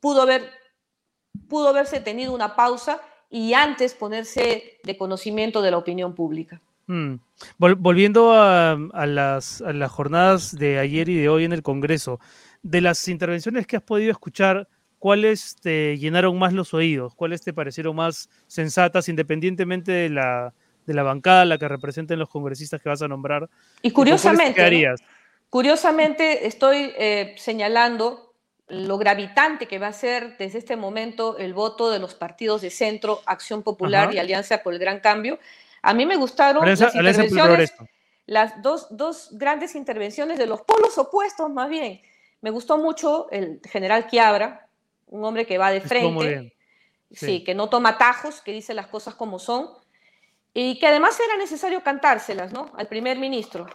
[0.00, 0.50] pudo, haber,
[1.48, 6.60] pudo haberse tenido una pausa y antes ponerse de conocimiento de la opinión pública.
[6.88, 7.16] Mm.
[7.58, 12.20] volviendo a, las, jornadas de ayer y de hoy en el Congreso,
[12.62, 14.68] de las intervenciones que has podido escuchar,
[15.06, 17.14] ¿cuáles te llenaron más los oídos?
[17.14, 20.52] ¿Cuáles te parecieron más sensatas, independientemente de la,
[20.84, 23.48] de la bancada la que representen los congresistas que vas a nombrar?
[23.82, 24.96] Y curiosamente,
[25.48, 28.34] curiosamente estoy eh, señalando
[28.66, 32.70] lo gravitante que va a ser desde este momento el voto de los partidos de
[32.70, 35.38] centro, Acción Popular y Alianza por el Gran Cambio,
[35.82, 37.72] a mí me gustaron las intervenciones,
[38.26, 42.02] las dos, dos, grandes intervenciones de los polos opuestos, más bien.
[42.40, 44.65] Me gustó mucho el general Quiabra,
[45.06, 46.52] un hombre que va de frente,
[47.12, 47.44] sí.
[47.44, 49.68] que no toma tajos, que dice las cosas como son,
[50.52, 52.72] y que además era necesario cantárselas, ¿no?
[52.76, 53.66] Al primer ministro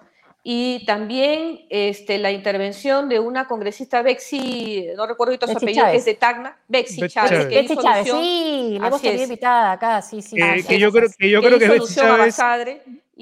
[0.44, 6.06] y también este, la intervención de una congresista Bexi, no recuerdo su apellido, que es
[6.06, 7.48] de Tacna, Bexi Chávez.
[7.48, 10.36] Bexi Chávez, sí, la hemos tenido invitada acá, sí, sí.
[10.68, 12.38] que yo creo que, yo creo que Bexi Chávez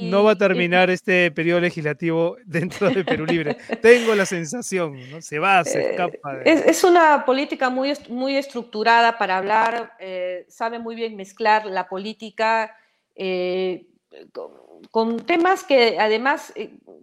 [0.02, 3.58] no va a terminar este periodo legislativo dentro de Perú Libre.
[3.82, 5.22] Tengo la sensación, ¿no?
[5.22, 6.42] Se va, se eh, escapa.
[6.46, 12.76] Es, una política muy, muy estructurada para hablar, eh, sabe muy bien mezclar la política
[13.16, 13.86] eh,
[14.92, 16.54] con temas que además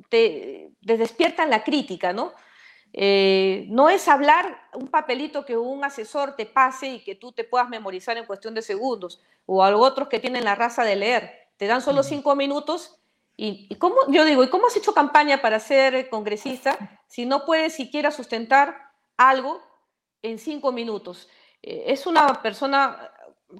[0.09, 2.33] te, despiertan la crítica, ¿no?
[2.93, 7.45] Eh, no es hablar un papelito que un asesor te pase y que tú te
[7.45, 11.46] puedas memorizar en cuestión de segundos, o algo otros que tienen la raza de leer.
[11.57, 12.99] Te dan solo cinco minutos
[13.37, 17.75] y, cómo, yo digo, ¿y cómo has hecho campaña para ser congresista si no puedes
[17.75, 19.61] siquiera sustentar algo
[20.23, 21.29] en cinco minutos?
[21.63, 23.11] Eh, es una persona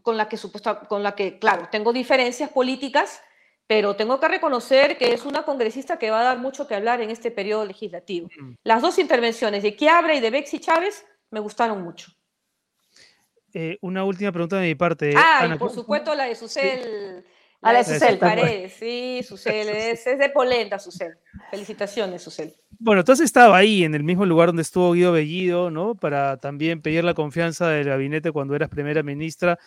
[0.03, 3.23] con la que supuesta, con la que, claro, tengo diferencias políticas,
[3.67, 7.03] pero tengo que reconocer que es una congresista que va a dar mucho que hablar
[7.03, 8.29] en este periodo legislativo.
[8.65, 12.13] Las dos intervenciones de Quiabra y de Bexi Chávez me gustaron mucho.
[13.53, 15.15] Eh, una última pregunta de mi parte.
[15.17, 17.25] Ah, y por supuesto la de Susel.
[17.63, 18.19] La Susel.
[18.19, 21.17] Paredes, sí, Susel, es, de polenta, Susel.
[21.51, 22.55] Felicitaciones, Susel.
[22.79, 25.95] Bueno, entonces estaba ahí, en el mismo lugar donde estuvo Guido Bellido, ¿no?
[25.95, 29.59] Para también pedir la confianza del gabinete cuando eras primera ministra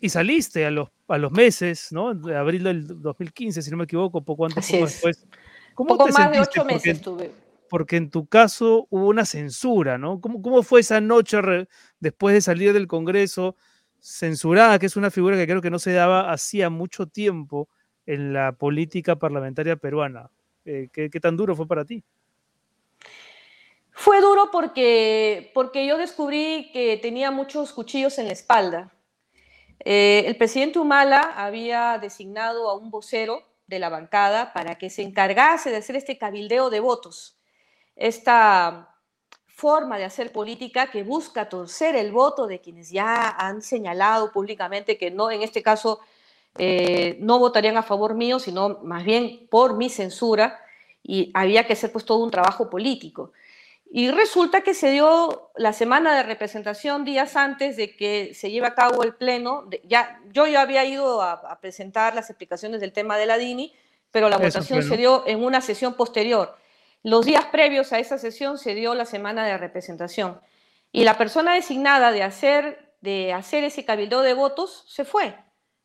[0.00, 2.14] y saliste a los, a los meses, ¿no?
[2.14, 5.26] De abril del 2015, si no me equivoco, poco antes, poco después.
[5.74, 7.30] ¿Cómo poco más de ocho meses estuve.
[7.68, 10.20] Porque en tu caso hubo una censura, ¿no?
[10.20, 11.38] ¿Cómo, cómo fue esa noche
[12.00, 13.56] después de salir del Congreso
[14.00, 17.68] censurada, que es una figura que creo que no se daba hacía mucho tiempo
[18.06, 20.30] en la política parlamentaria peruana?
[20.64, 22.02] Eh, ¿qué, ¿Qué tan duro fue para ti?
[23.92, 28.92] Fue duro porque, porque yo descubrí que tenía muchos cuchillos en la espalda
[29.84, 35.02] eh, el presidente Humala había designado a un vocero de la bancada para que se
[35.02, 37.38] encargase de hacer este cabildeo de votos,
[37.96, 38.94] esta
[39.60, 44.96] forma de hacer política que busca torcer el voto de quienes ya han señalado públicamente
[44.96, 46.00] que no, en este caso,
[46.56, 50.58] eh, no votarían a favor mío, sino más bien por mi censura,
[51.02, 53.32] y había que hacer pues todo un trabajo político.
[53.92, 58.68] Y resulta que se dio la semana de representación días antes de que se lleve
[58.68, 59.68] a cabo el pleno.
[59.84, 63.74] ya, yo ya había ido a, presentar las explicaciones del tema de la DINI,
[64.10, 66.56] pero la votación se dio en una sesión posterior.
[67.02, 70.40] Los días previos a esa sesión se dio la semana de representación.
[70.92, 75.36] Y la persona designada de hacer, de hacer ese cabildo de votos se fue.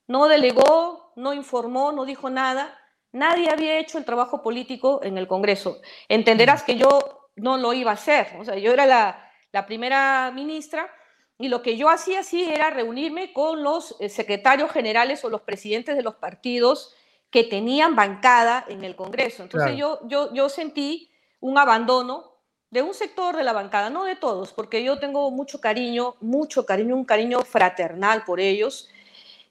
[0.07, 2.78] No delegó, no informó, no dijo nada.
[3.11, 5.80] Nadie había hecho el trabajo político en el Congreso.
[6.09, 8.28] Entenderás que yo no lo iba a hacer.
[8.61, 10.89] Yo era la, la primera ministra,
[11.38, 15.41] y lo que yo hacía sí era reunirme con los eh, secretarios generales o los
[15.41, 16.95] presidentes de los partidos
[17.36, 19.43] que tenían bancada en el Congreso.
[19.43, 21.11] Entonces yo, yo, yo sentí
[21.41, 22.31] un abandono
[22.69, 26.65] de un sector de la bancada, no de todos, porque yo tengo mucho cariño, mucho
[26.65, 28.88] cariño, un cariño fraternal por ellos.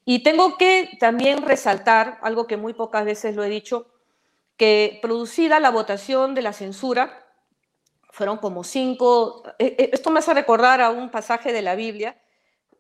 [0.06, 3.86] Y tengo que también resaltar algo que muy pocas veces lo he dicho,
[4.56, 7.26] que producida la votación de la censura,
[8.08, 12.16] fueron como cinco, eh, eh, esto me hace recordar a un pasaje de la Biblia,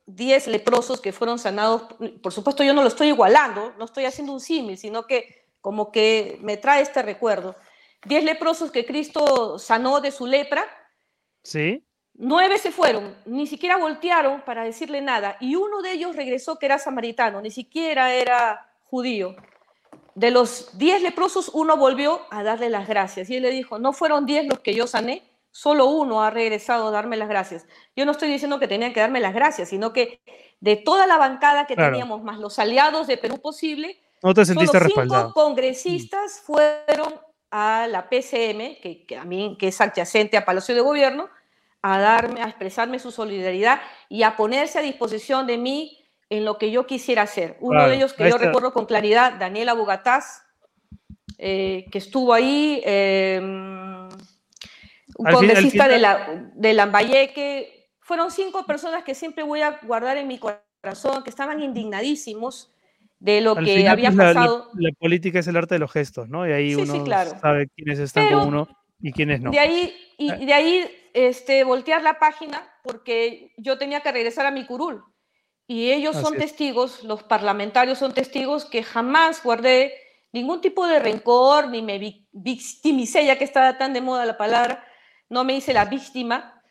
[0.06, 1.82] diez leprosos que fueron sanados,
[2.22, 5.90] por supuesto yo no lo estoy igualando, no estoy haciendo un símil, sino que como
[5.90, 7.56] que me trae este recuerdo.
[8.04, 10.66] Diez leprosos que Cristo sanó de su lepra.
[11.42, 11.82] Sí.
[12.16, 16.66] Nueve se fueron, ni siquiera voltearon para decirle nada, y uno de ellos regresó que
[16.66, 19.34] era samaritano, ni siquiera era judío.
[20.14, 23.92] De los diez leprosos, uno volvió a darle las gracias, y él le dijo, no
[23.92, 25.24] fueron diez los que yo sané,
[25.54, 27.64] solo uno ha regresado a darme las gracias.
[27.94, 30.20] Yo no estoy diciendo que tenían que darme las gracias, sino que
[30.58, 34.76] de toda la bancada que teníamos, más los aliados de Perú Posible, no te sentiste
[34.76, 37.14] solo cinco congresistas fueron
[37.52, 41.28] a la PCM, que, a mí, que es adyacente a Palacio de Gobierno,
[41.82, 46.58] a darme, a expresarme su solidaridad y a ponerse a disposición de mí en lo
[46.58, 47.58] que yo quisiera hacer.
[47.60, 50.42] Uno de ellos que yo recuerdo con claridad, Daniela Bogatás,
[51.38, 54.08] eh, que estuvo ahí, em,
[55.16, 57.90] un congresista de, la, de Lambayeque.
[58.00, 62.74] Fueron cinco personas que siempre voy a guardar en mi corazón, que estaban indignadísimos
[63.18, 64.70] de lo que había pues, pasado.
[64.74, 66.46] La, política es el arte de los gestos, ¿no?
[66.46, 67.06] Y ahí uno
[67.40, 68.68] sabe quiénes están con uno
[69.00, 69.50] y quiénes no.
[69.50, 70.46] De ahí, y eh.
[70.46, 75.02] de ahí este, voltear la página porque yo tenía que regresar a mi curul.
[75.66, 79.94] Y ellos son testigos, los parlamentarios son testigos que jamás guardé
[80.30, 81.98] ningún tipo de rencor, ni me
[82.32, 84.84] victimicé, ya que estaba tan de moda la palabra,
[85.28, 86.62] no me hice la víctima,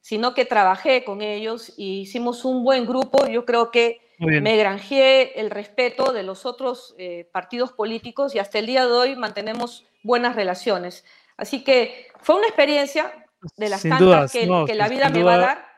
[0.00, 3.26] sino que trabajé con ellos y hicimos un buen grupo.
[3.26, 8.58] Yo creo que me granjeé el respeto de los otros eh, partidos políticos y hasta
[8.58, 11.04] el día de hoy mantenemos buenas relaciones.
[11.36, 15.68] Así que fue una experiencia de las tantas que, la vida me va a dar,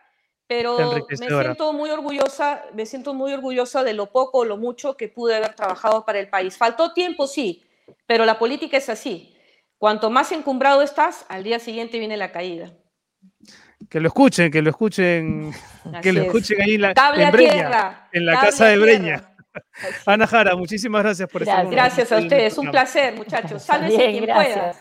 [0.46, 4.96] pero me siento muy orgullosa, me siento muy orgullosa de lo poco o lo mucho
[4.96, 6.56] que pude haber trabajado para el país.
[6.56, 7.62] Faltó tiempo, sí,
[8.06, 9.36] pero la política es así.
[9.80, 12.70] Cuanto más encumbrado estás, al día siguiente viene la caída.
[13.88, 15.54] Que lo escuchen, que lo escuchen,
[16.02, 16.92] que lo escuchen ahí en la,
[17.32, 19.34] Breña, en la casa de Breña.
[20.04, 23.62] Ana Jara, muchísimas gracias por estar Gracias a ustedes, un placer, muchachos.
[23.62, 24.74] Sálvese quien pueda.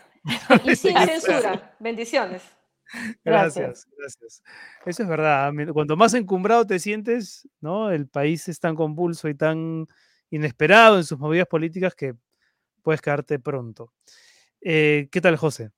[0.64, 1.74] Y sin censura.
[1.78, 2.42] Bendiciones.
[3.24, 4.42] Gracias, gracias.
[4.84, 5.50] Eso es verdad.
[5.72, 7.90] Cuanto más encumbrado te sientes, ¿no?
[7.90, 9.86] El país es tan convulso y tan
[10.28, 12.12] inesperado en sus movidas políticas que
[12.82, 13.94] puedes quedarte pronto.
[14.60, 15.70] Eh, ¿Qué tal, José?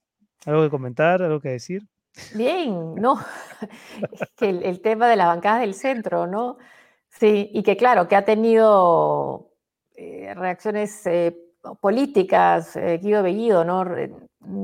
[0.44, 1.22] ¿Algo que comentar?
[1.22, 1.86] ¿Algo que decir?
[2.34, 3.18] Bien, no.
[4.36, 6.58] que el, tema de la bancada del centro, ¿no?
[7.08, 9.52] Sí, y que claro, que ha tenido
[9.96, 11.36] eh, reacciones eh,
[11.80, 13.84] políticas, Guido Bellido, ¿no?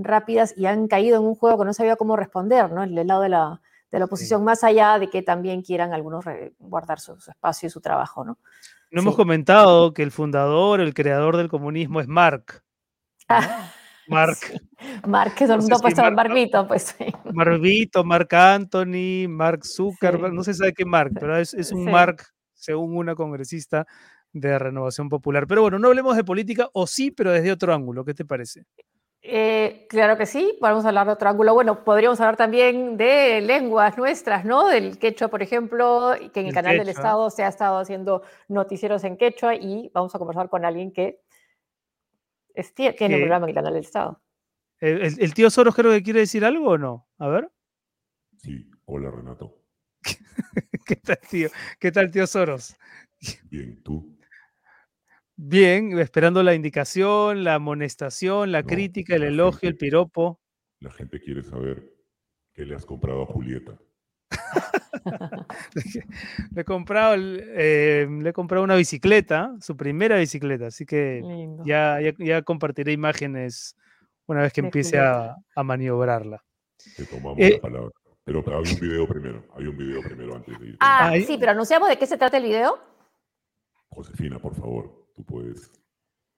[0.03, 2.83] rápidas y han caído en un juego que no sabía cómo responder, ¿no?
[2.83, 3.61] El lado de la,
[3.93, 6.25] de la oposición, más allá de que también quieran algunos
[6.59, 8.39] guardar su, espacio y su trabajo, ¿no?
[8.91, 12.62] No hemos comentado que el fundador, el creador del comunismo es Mark.
[13.29, 13.71] Ah,
[14.09, 14.38] Mark.
[15.06, 16.96] Mark, que todo el mundo ha puesto Marvito, pues.
[17.32, 22.24] Marvito, Mark Anthony, Mark Zuckerberg, no se sabe qué Mark, pero es, es un Mark,
[22.54, 23.86] según una congresista
[24.32, 25.46] de Renovación Popular.
[25.46, 28.04] Pero bueno, no hablemos de política, o sí, pero desde otro ángulo.
[28.04, 28.64] ¿Qué te parece?
[29.22, 31.52] Eh, claro que sí, podemos hablar de otro ángulo.
[31.52, 34.68] Bueno, podríamos hablar también de lenguas nuestras, ¿no?
[34.68, 39.04] Del quechua, por ejemplo, que en el, canal del Estado se ha estado haciendo noticieros
[39.04, 41.20] en quechua y vamos a conversar con alguien que
[42.96, 44.22] tiene un programa en el canal del Estado.
[44.80, 47.09] ¿El, tío Soros creo que quiere decir algo o no?
[47.18, 47.50] A ver.
[48.36, 49.64] Sí, hola Renato.
[50.86, 51.48] ¿Qué tal, tío?
[51.80, 52.76] ¿Qué tal, tío Soros?
[53.50, 54.16] Bien, ¿tú?
[55.34, 60.40] Bien, esperando la indicación, la amonestación, la crítica, el elogio, el piropo.
[60.80, 61.92] La gente quiere saber
[62.52, 63.78] qué le has comprado a Julieta.
[66.55, 71.22] le, he comprado, eh, le he comprado una bicicleta, su primera bicicleta, así que
[71.64, 73.76] ya, ya, compartiré imágenes
[74.26, 76.45] una vez que empiece a, maniobrarla.
[76.97, 77.91] Te tomamos eh, la palabra.
[78.24, 80.76] Pero hay un video primero, hay un video primero antes de ir.
[80.81, 82.79] Ah, sí, pero anunciamos de qué se trata el video.
[83.89, 84.99] Josefina, por favor.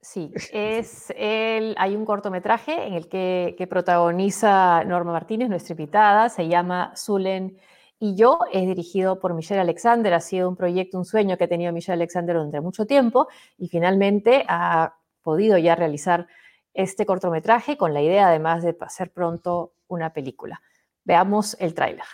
[0.00, 6.48] Sí, es el, hay un cortometraje en el que, protagoniza Norma Martínez, nuestra invitada, se
[6.48, 7.58] llama Zulen
[8.02, 11.48] y yo es dirigido por Michelle Alexander, ha sido un proyecto, un sueño que ha
[11.48, 13.28] tenido Michelle Alexander durante mucho tiempo
[13.58, 16.26] y finalmente ha podido ya realizar
[16.72, 20.62] este cortometraje con la idea además de hacer pronto una película.
[21.04, 22.06] Veamos el tráiler.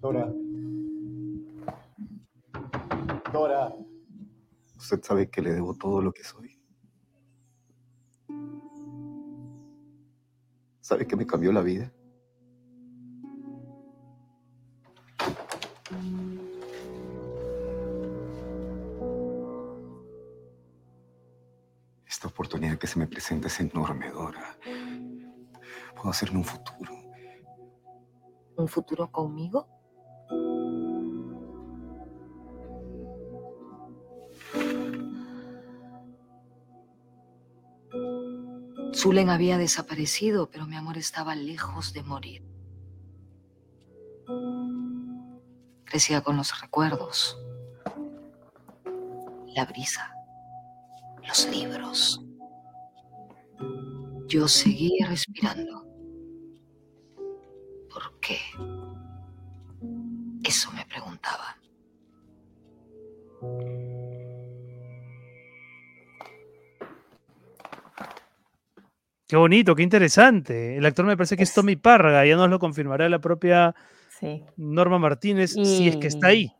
[0.00, 0.30] Dora.
[3.32, 3.72] Dora.
[4.76, 6.51] Usted sabe que le debo todo lo que soy.
[10.82, 11.92] ¿Sabe que me cambió la vida?
[22.04, 24.58] Esta oportunidad que se me presenta es enorme, Dora.
[25.94, 26.92] Puedo hacerme un futuro.
[28.56, 29.81] ¿Un futuro conmigo?
[39.02, 42.44] Zulen había desaparecido, pero mi amor estaba lejos de morir.
[45.82, 47.36] Crecía con los recuerdos,
[49.56, 50.14] la brisa,
[51.26, 52.24] los libros.
[54.28, 55.84] Yo seguía respirando.
[57.92, 58.38] ¿Por qué?
[60.44, 61.56] Eso me preguntaba.
[69.32, 70.76] Qué bonito, qué interesante.
[70.76, 73.74] El actor me parece que es, Es- Tommy Párraga, ya nos lo confirmará la propia
[74.20, 74.44] Sí.
[74.58, 76.52] Norma Martínez, si es que está ahí.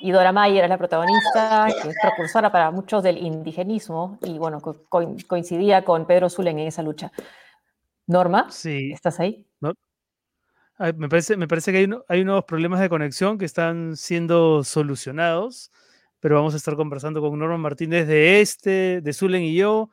[0.00, 4.60] Y Dora Mayer es la protagonista, que es propulsora para muchos del indigenismo, y bueno,
[4.60, 7.12] co- co- coincidía con Pedro Zulen en esa lucha.
[8.08, 8.90] Norma, Sí.
[8.92, 9.46] ¿estás ahí?
[10.78, 13.96] Ay, me parece, me parece que hay, uno- hay unos problemas de conexión que están
[13.96, 15.70] siendo solucionados,
[16.18, 19.90] pero vamos a estar conversando con Norma Martínez de este, de Zulen y yo,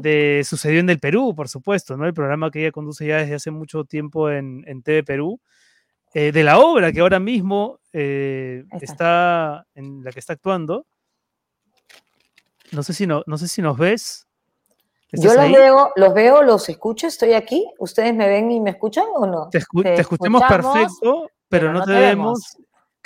[0.00, 2.06] De Sucedió en el Perú, por supuesto, ¿no?
[2.06, 5.38] El programa que ella conduce ya desde hace mucho tiempo en, en TV Perú,
[6.14, 8.84] eh, de la obra que ahora mismo eh, está.
[8.84, 10.86] está en la que está actuando.
[12.72, 14.26] No sé si, no, no sé si nos ves.
[15.12, 15.52] Yo ¿Estás los ahí?
[15.52, 17.64] veo, los veo, los escucho, estoy aquí.
[17.78, 19.48] ¿Ustedes me ven y me escuchan o no?
[19.50, 22.56] Te, escu- Te te escuchamos escuchamos, perfecto, pero, pero no, no te, te vemos.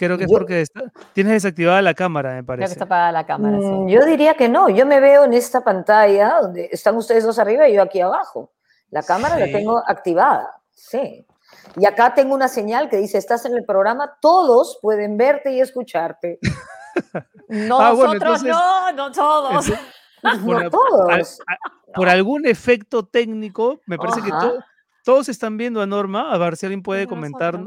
[0.07, 0.83] Creo que es Yo- porque está-
[1.13, 2.73] tienes desactivada la cámara, me Creo que parece.
[2.73, 3.65] está apagada la cámara, sí.
[3.67, 7.39] Mm, Yo diría que no, yo me veo en esta pantalla donde están ustedes dos
[7.39, 8.51] arriba y yo aquí abajo.
[8.91, 11.27] La cámara la tengo activada, sí.
[11.77, 15.61] Y acá tengo una señal que dice, estás en el programa, todos pueden verte y
[15.61, 16.39] escucharte.
[17.49, 19.51] No, Ah, bueno, nosotros entonces- no, no todos.
[20.23, 21.41] Entonces, No al- todos.
[21.47, 24.41] a- por algún efecto técnico, me parece que Ajá.
[25.05, 26.33] To- todos están viendo a Norma.
[26.33, 27.59] A ver si alguien puede comentar,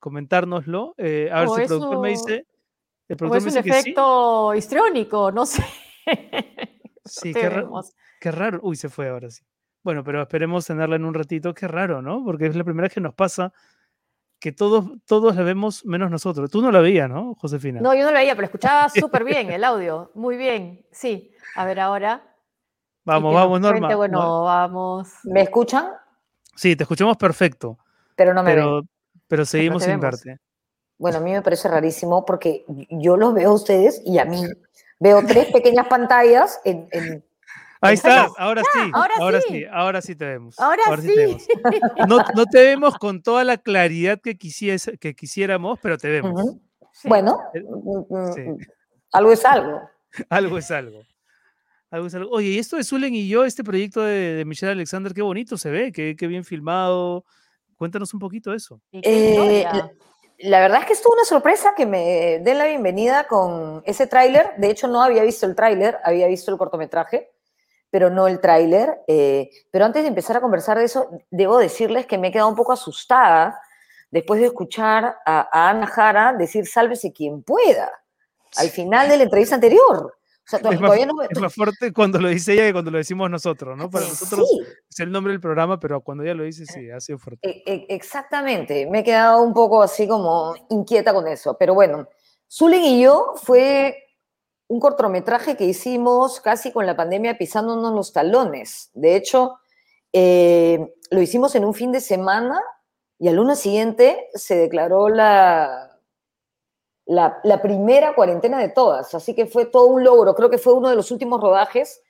[0.00, 0.94] comentárnoslo.
[0.98, 2.46] Eh, a ver O si el es productor me dice.
[3.08, 3.78] El O productor es me un dice que sí.
[3.80, 5.64] efecto histriónico, no sé.
[7.04, 7.66] Sí, qué, ra-
[8.20, 8.60] qué raro.
[8.62, 9.42] Uy, se fue ahora sí.
[9.82, 11.54] Bueno, pero esperemos tenerla en un ratito.
[11.54, 12.22] Qué raro, ¿no?
[12.24, 13.52] Porque es la primera vez que nos pasa
[14.40, 16.50] que todos, todos la vemos menos nosotros.
[16.50, 17.80] Tú no la veías, ¿no, Josefina?
[17.80, 20.10] No, yo no lo veía, pero escuchaba súper bien el audio.
[20.14, 21.32] Muy bien, sí.
[21.56, 22.22] A ver ahora.
[23.04, 23.94] vamos, vamos, Norma.
[23.96, 25.08] bueno, No- vamos.
[25.24, 25.86] ¿Me escuchan?
[26.58, 27.78] Sí, te escuchamos perfecto,
[28.16, 28.64] Pero no me ven.
[28.64, 28.82] pero,
[29.28, 30.38] pero seguimos sin verte.
[30.98, 34.42] Bueno, a mí me parece rarísimo porque yo los veo a ustedes y a mí.
[35.00, 37.24] Veo tres pequeñas pantallas en, en-
[37.80, 39.46] Ahí estás, ahora sí, ahora ahora sí.
[39.48, 40.58] sí, ahora sí te vemos.
[40.58, 41.14] Ahora sí.
[41.16, 41.46] vemos.
[42.08, 46.42] No, no te vemos con toda la claridad que, quisiese- que quisiéramos, pero te vemos.
[46.90, 47.06] Sí.
[47.08, 48.42] Bueno, Eh, mm, mm, sí.
[49.12, 49.80] algo es algo.
[50.30, 51.02] Algo es algo.
[51.90, 52.30] Algo es algo.
[52.30, 55.56] Oye, y esto de Zulen y yo, este proyecto de, de Michelle Alexander, qué bonito
[55.56, 57.24] se ve, qué, qué bien filmado.
[57.76, 58.80] Cuéntanos un poquito de eso.
[58.90, 59.66] ¿Y qué Eh?
[60.40, 64.52] La verdad es que estuvo una sorpresa que me den la bienvenida con ese tráiler.
[64.56, 67.32] De hecho, no había visto el tráiler, había visto el cortometraje,
[67.90, 69.00] pero no el tráiler.
[69.08, 72.48] Eh, pero antes de empezar a conversar de eso, debo decirles que me he quedado
[72.48, 73.60] un poco asustada
[74.12, 77.90] después de escuchar a, a Ana Jara decir sálvese quien pueda
[78.56, 80.17] al final de la entrevista anterior.
[80.48, 81.26] Sea, Es más, todavía no me...
[81.28, 83.90] es más fuerte cuando lo dice ella que cuando lo decimos nosotros, ¿no?
[83.90, 84.60] Para nosotros Sí.
[84.88, 87.46] es el nombre del programa, pero cuando ella lo dice, sí, ha sido fuerte.
[87.46, 92.08] E- e- Exactamente, me he quedado un poco así como inquieta con eso, pero bueno,
[92.50, 94.04] Zulen y yo fue
[94.68, 98.90] un cortometraje que hicimos casi con la pandemia pisándonos los talones.
[98.94, 99.58] De hecho,
[100.14, 102.58] eh, lo hicimos en un fin de semana
[103.18, 105.87] y al lunes siguiente se declaró la,
[107.08, 110.34] la, primera cuarentena de todas, así que fue todo un logro.
[110.34, 112.02] Creo que fue uno de los últimos rodajes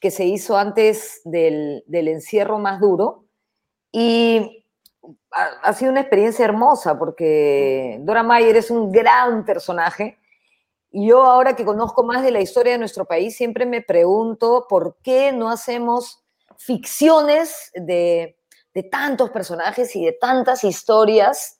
[0.00, 3.26] que se hizo antes del, encierro más duro.
[3.92, 4.64] Y
[5.30, 10.18] ha, sido una experiencia hermosa porque Dora Mayer es un gran personaje.
[10.90, 14.66] Y yo ahora que conozco más de la historia de nuestro país, siempre me pregunto
[14.70, 16.24] por qué no hacemos
[16.56, 18.34] ficciones de
[18.90, 21.55] tantos personajes y de tantas historias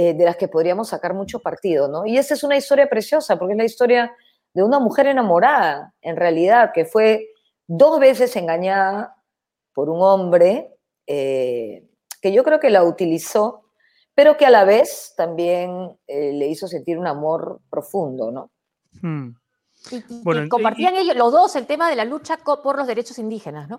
[0.00, 2.06] eh, de las que podríamos sacar mucho partido, ¿no?
[2.06, 4.14] Y esta es una historia preciosa porque es la historia
[4.54, 7.30] de una mujer enamorada, en realidad, que fue
[7.66, 9.16] dos veces engañada
[9.74, 10.72] por un hombre
[11.06, 11.84] eh,
[12.22, 13.64] que yo creo que la utilizó,
[14.14, 18.50] pero que a la vez también eh, le hizo sentir un amor profundo, ¿no?
[19.02, 19.30] Hmm.
[19.90, 22.76] Y, y- Bueno, y y- compartían ellos, los dos, el tema de la lucha por
[22.76, 23.78] los derechos indígenas, ¿no?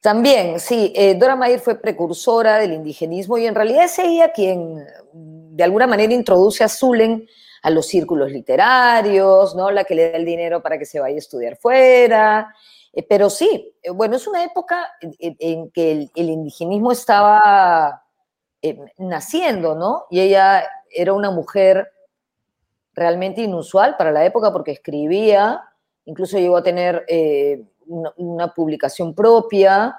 [0.00, 4.84] También, sí, eh, Dora Mayer fue precursora del indigenismo y en realidad es ella quien
[5.12, 7.26] de alguna manera introduce a Zulen
[7.62, 9.70] a los círculos literarios, ¿no?
[9.70, 12.54] La que le da el dinero para que se vaya a estudiar fuera.
[12.92, 18.02] Eh, pero sí, eh, bueno, es una época en, que el, el indigenismo estaba
[18.98, 20.06] naciendo, ¿no?
[20.10, 21.90] Y ella era una mujer
[22.94, 25.62] realmente inusual para la época porque escribía,
[26.04, 27.04] incluso llegó a tener
[27.86, 29.98] una, publicación propia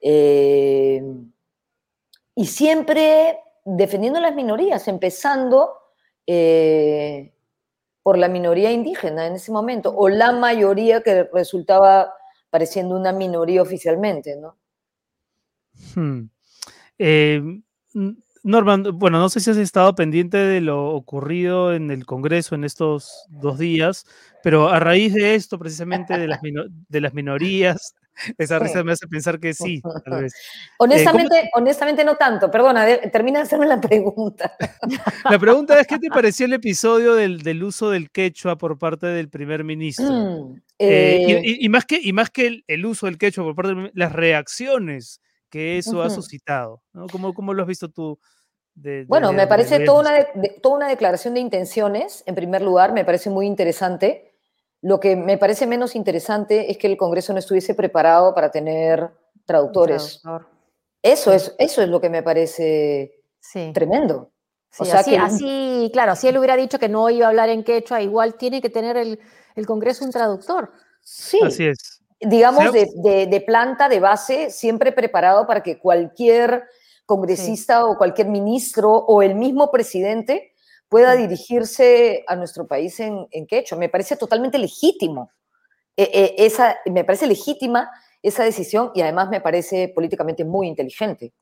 [0.00, 1.02] eh,
[2.34, 5.72] y siempre defendiendo las minorías, empezando
[6.26, 7.32] eh,
[8.02, 12.12] por la minoría indígena en ese momento, o la mayoría que resultaba
[12.50, 14.56] pareciendo una minoría oficialmente, ¿no?
[15.94, 16.28] Hmm.
[16.98, 17.42] Eh,
[18.44, 22.64] Norman, bueno, no sé si has estado pendiente de lo ocurrido en el Congreso en
[22.64, 24.04] estos dos días,
[24.42, 27.94] pero a raíz de esto, precisamente de las, mino- de las minorías,
[28.38, 30.34] esa risa me hace pensar que sí, tal vez.
[30.78, 34.52] Honestamente, honestamente no tanto, perdona, de- termina de hacerme la pregunta.
[35.30, 39.06] La pregunta es, ¿qué te pareció el episodio del, del uso del quechua por parte
[39.06, 40.04] del primer ministro?
[40.06, 43.16] Mm, Eh, y- eh, y, y más que, y más que el, el uso del
[43.16, 47.06] quechua por parte del primer- las reacciones que eso ha suscitado, ¿no?
[47.06, 48.18] ¿Cómo, cómo lo has visto tú?
[48.74, 52.62] De- Bueno, me parece toda una, de- de- toda una declaración de intenciones, en primer
[52.62, 54.34] lugar, me parece muy interesante.
[54.82, 59.10] Lo que me parece menos interesante es que el Congreso no estuviese preparado para tener
[59.46, 60.20] traductores.
[60.22, 60.50] Traductor.
[61.02, 63.70] Eso es, eso es lo que me parece Sí.
[63.74, 64.30] tremendo.
[64.70, 67.28] Sí, o sea así, que- así, claro, si él hubiera dicho que no iba a
[67.28, 69.20] hablar en quechua, igual tiene que tener el,
[69.54, 70.72] el Congreso un traductor.
[71.00, 72.02] Sí, Así es.
[72.20, 76.64] digamos, Sea- de, de- de planta, de base, siempre preparado para que cualquier
[77.06, 80.52] congresista o cualquier ministro o el mismo presidente
[80.88, 81.22] pueda Sí.
[81.22, 83.76] dirigirse a nuestro país en, en quechua.
[83.78, 85.30] Me parece totalmente legítimo.
[85.96, 87.88] eh, eh, esa, me parece legítima
[88.20, 91.32] esa decisión y además me parece políticamente muy inteligente.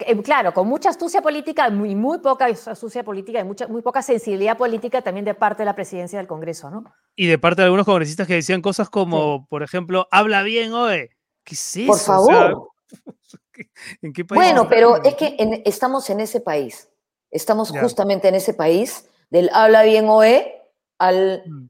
[0.00, 3.82] Eh, claro, con mucha astucia política y muy, muy poca astucia política y mucha, muy
[3.82, 6.84] poca sensibilidad política también de parte de la presidencia del Congreso, ¿no?
[7.16, 11.10] Y de parte de algunos congresistas que decían cosas como, por ejemplo, habla bien, oe.
[11.44, 11.86] ¿Qué es eso?
[11.86, 12.68] Por O sea, favor.
[14.02, 16.88] ¿En qué país Bueno, pero es que en- estamos en ese país.
[17.30, 17.80] Estamos Ya.
[17.82, 20.62] justamente en ese país del habla bien OE
[20.98, 21.66] al, Mm.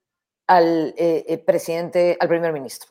[0.47, 2.91] al eh, eh, presidente, al primer ministro.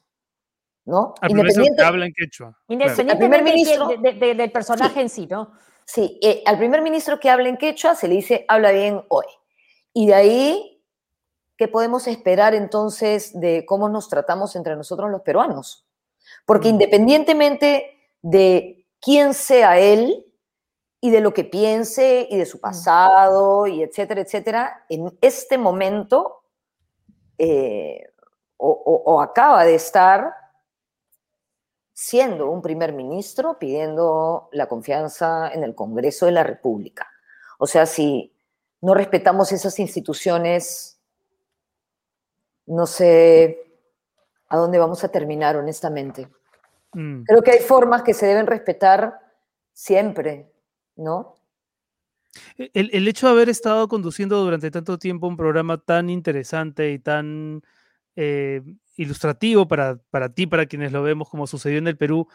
[0.86, 1.14] ¿No?
[1.22, 2.48] Al primer ministro que Independiente- habla en quechua.
[2.48, 2.64] claro.
[2.68, 5.52] Independientemente de ministro- quién- de- de- del personaje en sí, ¿no?
[5.86, 9.26] Sí, eh, al primer ministro que habla en quechua se le dice habla bien OE.
[9.94, 10.84] Y de ahí,
[11.58, 15.86] ¿qué podemos esperar entonces de cómo nos tratamos entre nosotros los peruanos?
[16.46, 16.74] Porque Mm.
[16.74, 20.26] independientemente de quién sea él
[21.02, 26.44] y de lo que piense y de su pasado y etcétera, etcétera, en este momento
[27.38, 28.04] eh,
[28.58, 30.34] o, o- o acaba de estar
[31.94, 37.08] siendo un primer ministro pidiendo la confianza en el Congreso de la República.
[37.58, 38.34] O sea, si
[38.82, 40.98] no respetamos esas instituciones,
[42.68, 43.60] no sé
[44.48, 46.30] a dónde vamos a terminar, honestamente.
[46.94, 47.24] Mm.
[47.24, 49.20] Creo que hay formas que se deben respetar
[49.74, 50.52] siempre,
[50.96, 51.36] ¿no?
[52.58, 57.00] El, el hecho de haber estado conduciendo durante tanto tiempo un programa tan interesante y
[57.00, 57.64] tan
[58.16, 58.62] eh,
[58.98, 62.28] ilustrativo para, para ti, para quienes lo vemos como sucedió en el Perú,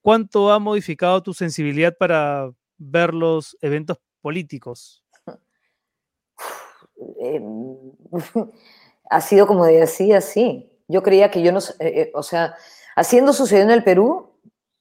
[0.00, 5.04] ¿cuánto ha modificado tu sensibilidad para ver los eventos políticos?
[7.20, 7.40] Eh,
[9.10, 10.72] ha sido como decía, sí.
[10.88, 12.56] Yo creía que yo no, eh, eh, o sea,
[12.98, 14.32] haciendo sucedió en el Perú,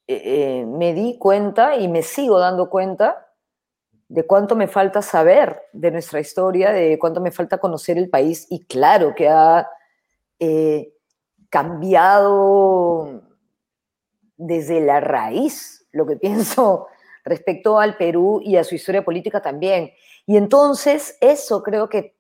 [0.07, 3.28] eh, eh, me di cuenta y me sigo dando cuenta
[4.07, 8.47] de cuánto me falta saber de nuestra historia, de cuánto me falta conocer el país
[8.49, 9.70] y claro que ha
[10.39, 10.93] eh,
[11.49, 13.22] cambiado
[14.36, 16.88] desde la raíz lo que pienso
[17.24, 19.91] respecto al Perú y a su historia política también.
[20.26, 22.18] Y entonces eso creo que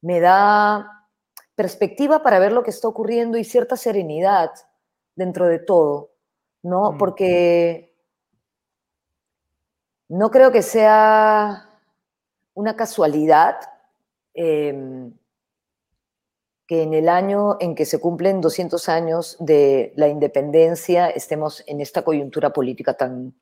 [0.00, 1.08] me da
[1.56, 4.52] perspectiva para ver lo que está ocurriendo y cierta serenidad
[5.16, 6.12] dentro de todo,
[6.62, 6.92] ¿no?
[6.92, 6.98] Mm.
[6.98, 7.94] Porque
[10.08, 11.68] no creo que sea
[12.54, 13.56] una casualidad
[14.32, 15.12] em,
[16.66, 21.80] que en el año en que se cumplen 200 años de la independencia estemos en
[21.80, 23.34] esta coyuntura política tan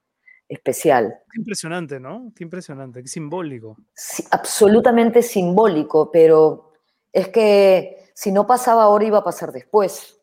[0.48, 1.20] especial.
[1.30, 2.32] Qué impresionante, ¿no?
[2.34, 3.76] Qué impresionante, qué simbólico.
[3.94, 6.72] Sí, absolutamente simbólico, pero
[7.12, 10.21] es que si no pasaba ahora iba a pasar después.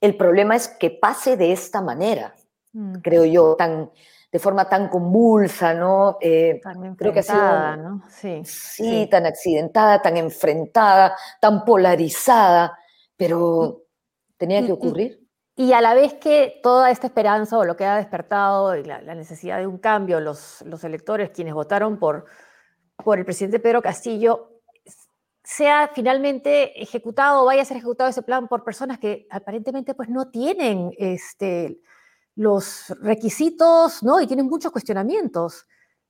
[0.00, 2.34] El problema es que pase de esta manera,
[2.72, 2.96] Mm.
[3.02, 3.90] creo yo, tan,
[4.30, 6.18] de forma tan convulsa, ¿no?
[6.20, 6.60] Eh,
[6.96, 8.02] creo que ha sido, ¿no?
[8.08, 12.78] Sí, sí, tan accidentada, tan enfrentada, tan polarizada,
[13.16, 13.82] pero
[14.36, 15.20] tenía que ocurrir.
[15.56, 19.00] Y, a la vez que toda esta esperanza o lo que ha despertado y la,
[19.14, 22.24] necesidad de un cambio, los, los electores, quienes votaron por,
[22.96, 24.59] por el presidente Pedro Castillo,
[25.50, 30.08] sea finalmente ejecutado o vaya a ser ejecutado ese plan por personas que aparentemente pues
[30.08, 31.80] no tienen este,
[32.36, 34.20] los requisitos, ¿no?
[34.20, 35.66] Y tienen muchos cuestionamientos.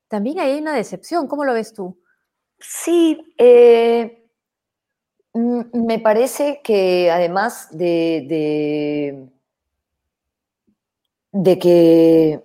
[0.08, 1.98] También hay una decepción, ¿cómo lo ves tú?
[2.58, 4.28] Sí, eh,
[5.32, 9.30] me parece que además de,
[11.32, 12.44] de, que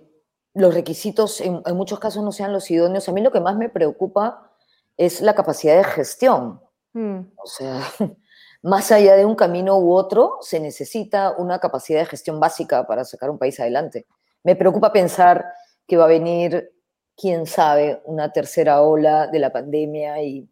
[0.54, 3.68] los requisitos en, muchos casos no sean los idóneos, a mí lo que más me
[3.68, 4.50] preocupa
[4.96, 6.65] es la capacidad de gestión.
[6.96, 7.30] Mm.
[7.36, 7.82] O sea,
[8.62, 13.04] más allá de un camino u otro, se necesita una capacidad de gestión básica para
[13.04, 14.06] sacar un país adelante.
[14.42, 15.44] Me preocupa pensar
[15.86, 16.72] que va a venir,
[17.14, 20.48] quién sabe, una tercera ola de la pandemia y,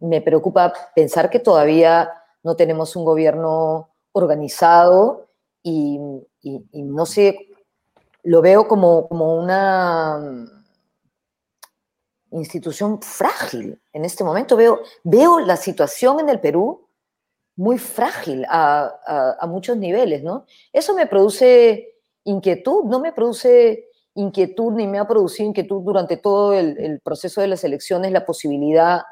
[0.00, 2.10] me preocupa pensar que todavía
[2.42, 5.28] no tenemos un gobierno organizado
[5.62, 6.00] y,
[6.72, 7.50] no sé,
[8.24, 10.18] lo veo como, como una
[12.30, 14.56] institución frágil en este momento.
[14.56, 16.88] Veo, veo la situación en el Perú
[17.58, 20.46] muy frágil a, muchos niveles, ¿no?
[20.72, 26.52] Eso me produce inquietud, no me produce inquietud ni me ha producido inquietud durante todo
[26.52, 29.02] el, proceso de las elecciones la posibilidad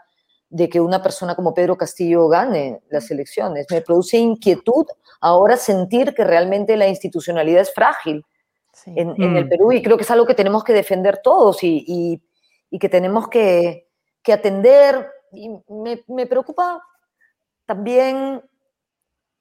[0.48, 3.66] de que una persona como Pedro Castillo gane las elecciones.
[3.68, 4.86] Me produce inquietud
[5.20, 8.24] ahora sentir que realmente la institucionalidad es frágil
[8.84, 9.48] en, el mm.
[9.48, 12.22] Perú y creo que es algo que tenemos que defender todos y,
[12.70, 13.88] que tenemos que,
[14.32, 15.08] atender.
[15.32, 16.82] Y me, me preocupa
[17.66, 18.42] también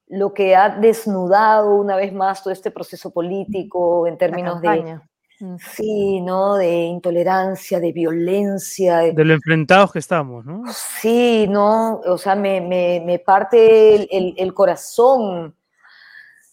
[0.08, 5.00] lo que ha desnudado una vez más todo este proceso político en términos de
[5.40, 5.56] mm.
[5.58, 6.56] sí, ¿no?
[6.56, 8.98] De intolerancia, de violencia.
[8.98, 10.64] De, lo enfrentados que estamos, ¿no?
[10.72, 12.02] Sí, ¿no?
[12.06, 15.56] O sea, me, parte el, corazón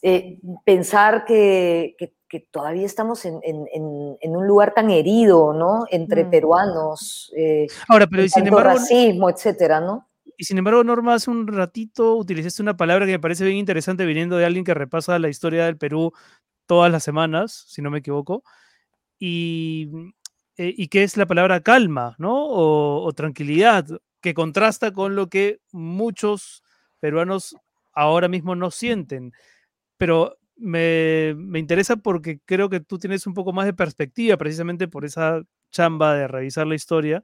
[0.02, 1.96] eh, pensar que,
[2.50, 5.84] todavía estamos en, un lugar tan herido, ¿no?
[5.90, 6.30] Entre mm.
[6.30, 7.32] peruanos.
[7.36, 8.70] Eh, Ahora, pero sin embargo.
[8.70, 10.08] racismo, etcétera, ¿no?
[10.36, 14.06] Y sin embargo, Norma, hace un ratito utilizaste una palabra que me parece bien interesante
[14.06, 16.12] viniendo de alguien que repasa la historia del Perú
[16.66, 18.42] todas las semanas, si no me equivoco,
[19.18, 19.90] y,
[20.56, 22.46] eh, que es la palabra calma, ¿no?
[22.46, 23.86] O, tranquilidad,
[24.20, 26.62] que contrasta con lo que muchos
[26.98, 27.56] peruanos
[27.92, 29.32] ahora mismo no sienten.
[30.02, 34.88] Pero me, me, interesa porque creo que tú tienes un poco más de perspectiva precisamente
[34.88, 37.22] por esa chamba de revisar la historia.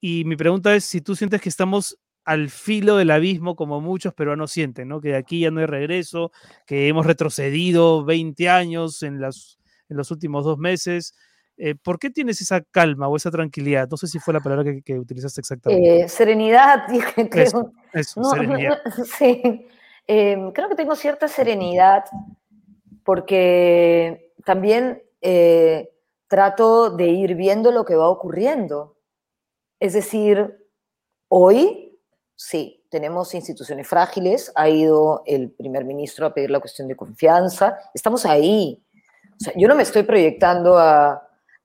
[0.00, 4.14] Y mi pregunta es si tú sientes que estamos al filo del abismo como muchos
[4.14, 5.02] peruanos sienten, ¿no?
[5.02, 6.32] Que de aquí ya no hay regreso,
[6.66, 9.58] que hemos retrocedido 20 años en, las,
[9.90, 11.14] en los últimos dos meses.
[11.58, 13.88] Eh, ¿Por qué tienes esa calma o esa tranquilidad?
[13.90, 16.00] No sé si fue la palabra que, utilizaste exactamente.
[16.00, 17.28] Eh, serenidad, dije.
[17.28, 17.74] Creo.
[17.92, 18.78] Eso, serenidad.
[19.18, 19.66] sí,
[20.06, 22.04] em, creo que tengo cierta serenidad
[23.04, 25.90] porque también eh,
[26.28, 28.96] trato de ir viendo lo que va ocurriendo.
[29.80, 30.68] Es decir,
[31.28, 31.84] hoy
[32.36, 37.78] Sí, tenemos instituciones frágiles, ha ido el primer ministro a pedir la cuestión de confianza,
[37.94, 38.82] estamos ahí.
[39.56, 41.20] yo no me estoy proyectando a,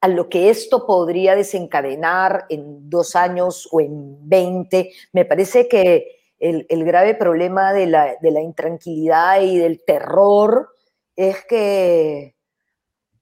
[0.07, 4.93] lo que esto podría desencadenar en dos años o en veinte.
[5.11, 10.69] Me parece que el, grave problema de la, de la, intranquilidad y del terror
[11.15, 12.35] es que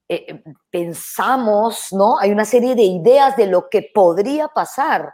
[0.08, 2.18] eh, pensamos, ¿no?
[2.18, 5.12] Hay una serie de ideas de lo que podría pasar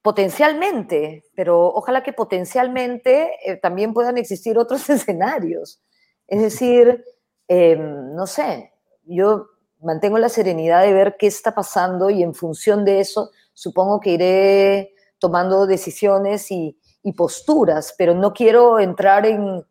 [0.00, 5.82] potencialmente, pero ojalá que potencialmente eh, también puedan existir otros escenarios.
[6.28, 7.04] Es decir,
[7.48, 8.72] em, no sé,
[9.04, 9.48] yo
[9.80, 14.10] mantengo la serenidad de ver qué está pasando y en función de eso supongo que
[14.10, 16.76] iré tomando decisiones y,
[17.16, 19.64] posturas, pero no quiero entrar en,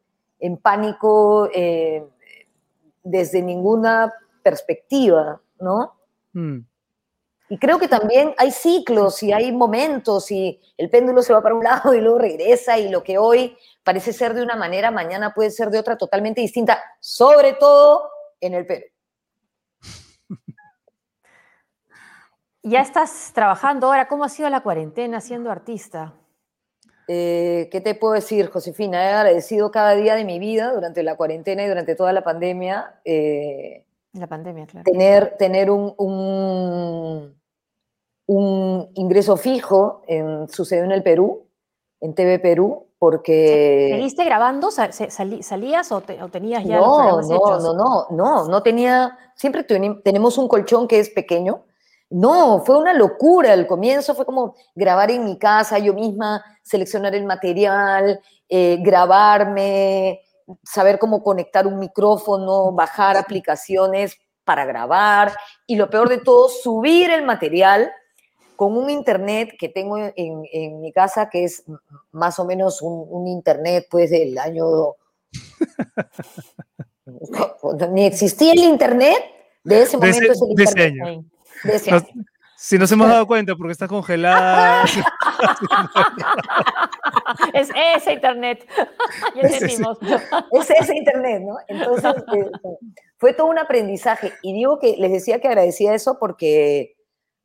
[0.62, 2.06] pánico eh,
[3.04, 5.96] desde ninguna perspectiva, ¿no?
[6.32, 6.60] Mm.
[7.50, 11.56] Y creo que también hay ciclos y hay momentos y el péndulo se va para
[11.56, 15.34] un lado y luego regresa y lo que hoy parece ser de una manera, mañana
[15.34, 18.86] puede ser de otra totalmente distinta, sobre todo en el Perú.
[22.68, 26.14] Ya estás trabajando ahora, ¿cómo ha sido la cuarentena siendo artista?
[27.08, 29.04] Eh, ¿Qué te puedo decir, Josefina?
[29.04, 33.00] He agradecido cada día de mi vida durante la cuarentena y durante toda la pandemia.
[33.06, 34.84] Eh, la pandemia, claro.
[34.84, 35.94] Tener, tener un,
[38.26, 41.48] un, ingreso fijo en, sucedió en el Perú,
[42.02, 43.90] en TV Perú, porque...
[43.92, 44.72] ¿Seguiste grabando?
[44.72, 47.64] ¿Salías o, te- o tenías ya los No, programas no, hechos?
[47.64, 51.62] no, no, no, no tenía, siempre tenemos un colchón que es pequeño.
[52.10, 53.54] No, fue una locura.
[53.54, 60.22] El comienzo fue como grabar en mi casa, yo misma seleccionar el material, eh, grabarme,
[60.64, 65.34] saber cómo conectar un micrófono, bajar aplicaciones para grabar
[65.66, 67.92] y lo peor de todo, subir el material
[68.56, 71.64] con un internet que tengo en, en mi casa que es
[72.12, 74.94] más o menos un, un internet pues del año
[77.92, 79.18] ni existía el internet,
[79.64, 81.26] de ese De ese- momento es el
[81.66, 82.00] de ese año.
[82.00, 82.26] Ese Nos-
[82.58, 84.86] si nos hemos dado cuenta porque está congelada.
[87.54, 88.66] Es ese internet.
[89.36, 89.76] ya Ese sí.
[89.76, 89.98] entendimos.
[90.52, 91.58] Es ese internet, ¿no?
[91.68, 92.50] Entonces, eh,
[93.18, 94.34] fue todo un aprendizaje.
[94.42, 96.96] Y digo que les decía que agradecía eso porque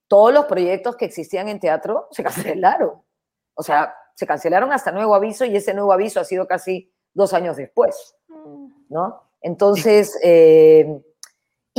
[0.08, 3.02] todos los proyectos que existían en teatro se cancelaron.
[3.54, 7.32] O sea, se cancelaron hasta nuevo aviso y ese nuevo aviso ha sido casi dos
[7.32, 8.16] años después,
[8.88, 9.22] ¿no?
[9.40, 11.00] Entonces, eh,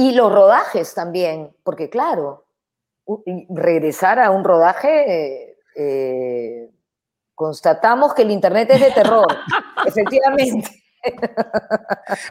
[0.10, 2.45] y los rodajes también, porque claro,
[3.49, 5.06] regresar a un rodaje,
[5.47, 6.70] eh, eh,
[7.36, 9.28] constatamos que el Internet es de terror,
[9.86, 10.70] efectivamente.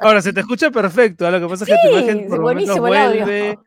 [0.00, 1.26] Ahora, se te escucha perfecto.
[1.26, 1.30] ¿ah?
[1.30, 3.24] Lo que pasa es que tu Sí, imagen por buenísimo el audio.
[3.24, 3.58] vuelve.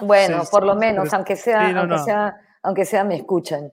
[0.00, 2.04] Bueno, Sí, por lo sí, menos, aunque sea, sí, no, aunque no.
[2.04, 3.72] sea, aunque sea me escuchan.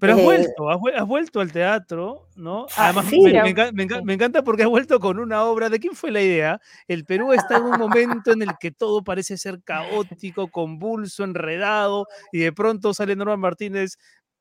[0.00, 2.66] Pero has Eh, vuelto, has, vuel- has vuelto al teatro, ¿no?
[2.76, 5.68] Ah, Además, sí, me, enca- encanta porque has vuelto con una obra.
[5.68, 6.60] ¿De quién fue la idea?
[6.86, 12.06] El Perú está en un momento en el que todo parece ser caótico, convulso, enredado,
[12.32, 13.98] y de pronto sale Norma Martínez,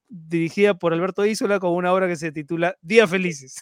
[0.10, 3.56] dirigida por Alberto Isola, con una obra que se titula Días Felices.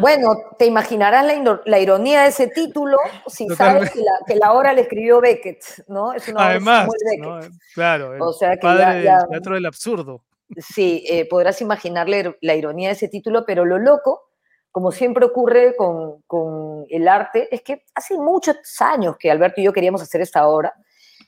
[0.00, 1.26] Bueno, te imaginarás
[1.66, 2.96] la, ironía de ese título
[3.26, 6.14] si sabes que la, que la obra le escribió Beckett, ¿no?
[6.14, 6.58] Es una obra de
[7.04, 7.20] Beckett.
[7.20, 7.40] ¿no?
[7.74, 10.24] claro, el O sea que padre ya- del teatro del absurdo.
[10.58, 14.30] Sí, eh, podrás imaginar la, ir- la ironía de ese título, pero lo loco,
[14.70, 19.64] como siempre ocurre con, con el arte, es que hace muchos años que Alberto y
[19.64, 20.72] yo queríamos hacer esta obra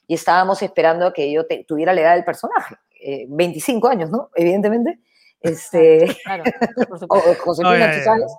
[0.06, 2.76] y estábamos esperando a que yo te- tuviera la edad del personaje.
[3.00, 4.30] eh, 25 años, ¿no?
[4.34, 4.98] Evidentemente.
[5.40, 6.44] Este, Claro,
[6.88, 7.42] por o supuesto.
[7.44, 8.32] Josefina, No, sabes.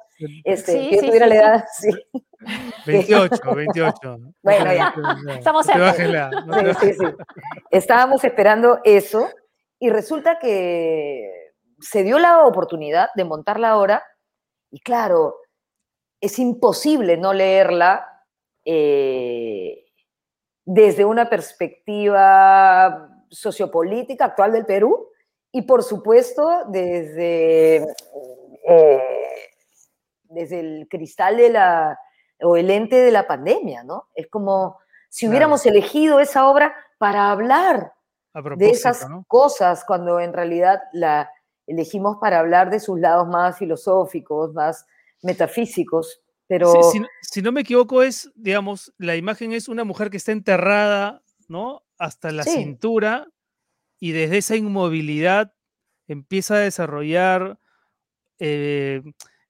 [0.44, 1.90] Este, Sí, que yo sí, tuviera sí, la edad, sí.
[2.86, 3.98] 28, 28.
[4.18, 4.34] ¿no?
[4.44, 4.94] Bueno, ya.
[5.38, 6.30] Estamos cerca.
[6.46, 7.06] no Sí, sí, sí.
[7.72, 9.30] Estábamos esperando eso
[9.80, 14.04] y resulta que se dio la oportunidad de montar la obra
[14.72, 15.38] y claro,
[16.22, 18.06] es imposible no leerla
[18.66, 19.86] eh,
[20.66, 25.08] desde una perspectiva sociopolítica actual del Perú
[25.52, 27.78] y por supuesto desde,
[28.68, 29.02] eh,
[30.24, 31.98] desde el cristal de la,
[32.42, 34.10] o el ente de la pandemia, ¿no?
[34.14, 34.78] Es como
[35.10, 35.32] si Claro.
[35.32, 37.94] hubiéramos elegido esa obra para hablar
[38.56, 39.26] de esas ¿no?
[39.28, 41.30] cosas cuando en realidad la
[41.68, 44.86] elegimos para hablar de sus lados más filosóficos, más
[45.22, 49.84] metafísicos, pero Si, si no- si no me equivoco, es, digamos, la imagen es una
[49.84, 51.84] mujer que está enterrada, ¿no?
[51.98, 52.52] Hasta la Sí.
[52.52, 53.28] cintura
[54.00, 55.54] y desde esa inmovilidad
[56.08, 57.60] empieza a desarrollar
[58.40, 59.02] eh,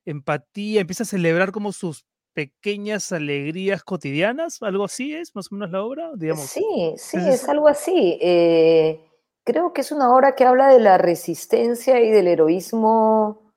[0.06, 2.06] empatía, empieza a celebrar como sus
[2.40, 6.52] pequeñas alegrías cotidianas, algo así es, más o menos la obra, digamos.
[6.54, 8.18] sí, sí, es algo así.
[8.22, 9.04] Eh,
[9.44, 13.52] creo que es una obra que habla de la resistencia y del heroísmo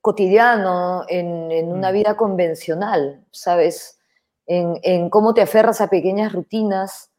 [0.00, 1.94] cotidiano en, en una Mm.
[1.94, 3.98] vida convencional, ¿sabes?
[4.46, 7.10] En, en cómo te aferras a pequeñas rutinas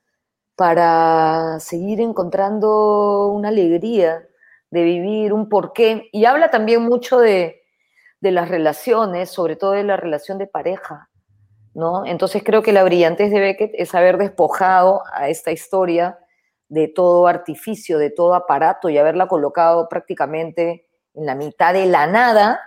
[0.55, 4.27] para seguir encontrando una alegría
[4.71, 6.09] de vivir, un porqué.
[6.13, 7.63] Y habla también mucho de,
[8.26, 11.09] de las relaciones, sobre todo de la relación de pareja,
[11.73, 12.05] ¿no?
[12.05, 16.19] Entonces creo que la brillantez de Beckett es haber despojado a esta historia
[16.67, 22.07] de todo artificio, de todo aparato y haberla colocado prácticamente en la mitad de la
[22.07, 22.59] nada,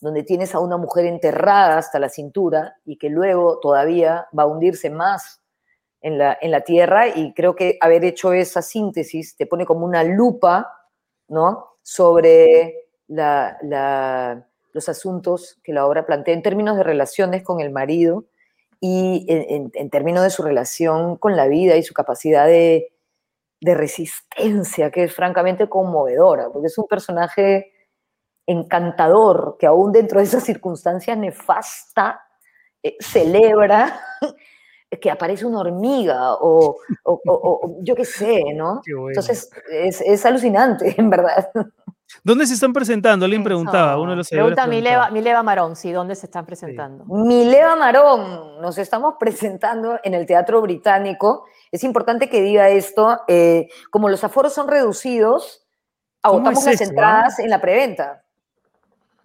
[0.00, 4.46] donde tienes a una mujer enterrada hasta la cintura y que luego todavía va a
[4.46, 5.42] hundirse más
[6.00, 9.84] en la, en la tierra y creo que haber hecho esa síntesis te pone como
[9.86, 10.70] una lupa,
[11.28, 11.76] ¿no?
[11.82, 12.74] Sobre
[13.08, 18.24] la- la- los asuntos que la obra plantea en términos de relaciones con el marido
[18.80, 22.92] y en, en- en términos de su relación con la vida y su capacidad de,
[23.60, 27.72] de resistencia, que es francamente conmovedora, porque es un personaje
[28.46, 32.20] encantador que aún dentro de esa circunstancia nefasta
[32.82, 34.00] eh, celebra
[35.00, 38.80] que aparece una hormiga o, o- o- o yo qué sé, ¿no?
[38.84, 39.08] Qué bueno.
[39.08, 41.50] Entonces es, es alucinante, en verdad.
[42.22, 43.24] ¿Dónde se están presentando?
[43.24, 45.10] Alguien preguntaba, uno de los Pregunta Mileva.
[45.10, 47.04] Mileva Marón, sí, ¿dónde se están presentando?
[47.06, 51.46] Mileva Marón, nos estamos presentando en el Teatro Británico.
[51.72, 55.66] Es importante que diga esto, eh, como los aforos son reducidos,
[56.22, 56.88] ¿Cómo agotamos es las eso, ah?
[56.90, 58.20] entradas en la preventa.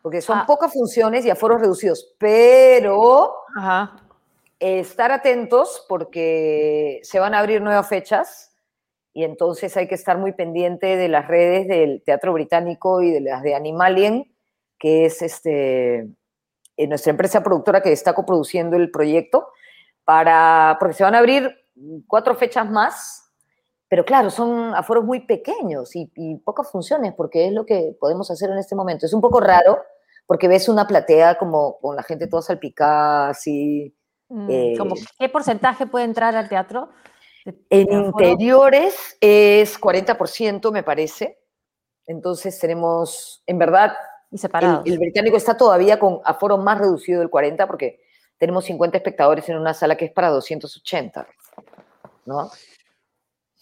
[0.02, 0.46] porque son Ah.
[0.48, 3.98] pocas funciones y aforos reducidos, pero Ajá.
[4.58, 8.49] estar atentos porque se van a abrir nuevas fechas
[9.14, 13.22] y entonces hay que estar muy pendiente de las redes del Teatro Británico y de
[13.22, 14.34] las de Animalien,
[14.78, 16.08] que es este,
[16.78, 19.48] eh, nuestra empresa productora que está coproduciendo el proyecto,
[20.04, 21.54] para, porque se van a abrir
[22.08, 23.32] cuatro fechas más,
[23.88, 28.30] pero claro, son aforos muy pequeños y, y pocas funciones, porque es lo que podemos
[28.30, 29.06] hacer en este momento.
[29.06, 29.80] Es un poco raro
[30.28, 33.96] porque ves una platea como con la gente toda salpicada, así.
[34.28, 34.78] Mm, Eh,
[35.18, 36.90] ¿Qué porcentaje puede entrar al teatro?
[37.70, 41.40] En interiores es 40%, me parece.
[42.06, 43.94] Entonces tenemos, en verdad,
[44.32, 44.86] Y el, separados.
[44.86, 48.02] el británico está todavía con aforo más reducido del 40 porque
[48.38, 51.28] tenemos 50 espectadores en una sala que es para 280.
[52.26, 52.50] ¿no?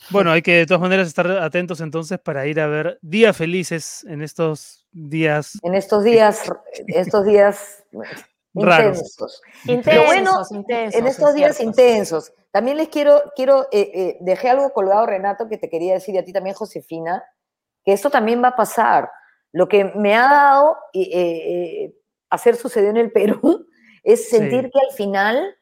[0.09, 4.05] Bueno, hay que de todas maneras estar atentos entonces para ir a ver Días Felices
[4.07, 6.43] en estos días En estos días,
[6.87, 7.83] estos días.
[8.61, 9.41] Intensos.
[9.65, 12.33] Intensos, bueno, intensos, en estos días intensos.
[12.51, 16.17] También les quiero, quiero eh, eh, dejé algo colgado, Renato, que te quería decir y
[16.17, 17.23] a ti también, Josefina,
[17.83, 19.09] que esto también va a pasar.
[19.51, 21.95] Lo que me ha dado eh, eh,
[22.29, 23.67] hacer sucedió en el Perú
[24.03, 24.71] es sentir Sí.
[24.71, 25.55] que al final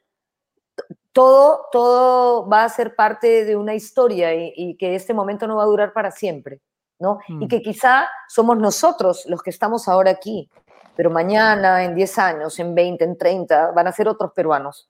[1.11, 5.55] todo, todo va a ser parte de una historia y, y que este momento no
[5.57, 6.61] va a durar para siempre,
[6.99, 7.19] ¿no?
[7.27, 7.47] Y Mm.
[7.47, 10.49] que quizá somos nosotros los que estamos ahora aquí,
[10.95, 14.89] pero mañana, en 10 años, en 20, en 30, van a ser otros peruanos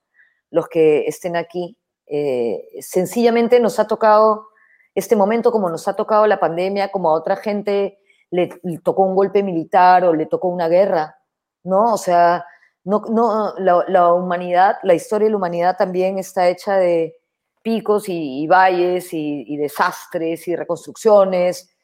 [0.52, 1.78] los que estén aquí.
[2.06, 4.48] Eh, sencillamente nos ha tocado
[4.94, 8.00] este momento como nos ha tocado la pandemia, como a otra gente
[8.30, 8.50] le,
[8.84, 11.18] tocó un golpe militar o le tocó una guerra,
[11.64, 11.94] ¿no?
[11.94, 12.46] O sea,
[12.84, 17.18] no, no, la, humanidad, la historia de la humanidad también está hecha de
[17.62, 21.75] picos y, valles y desastres y reconstrucciones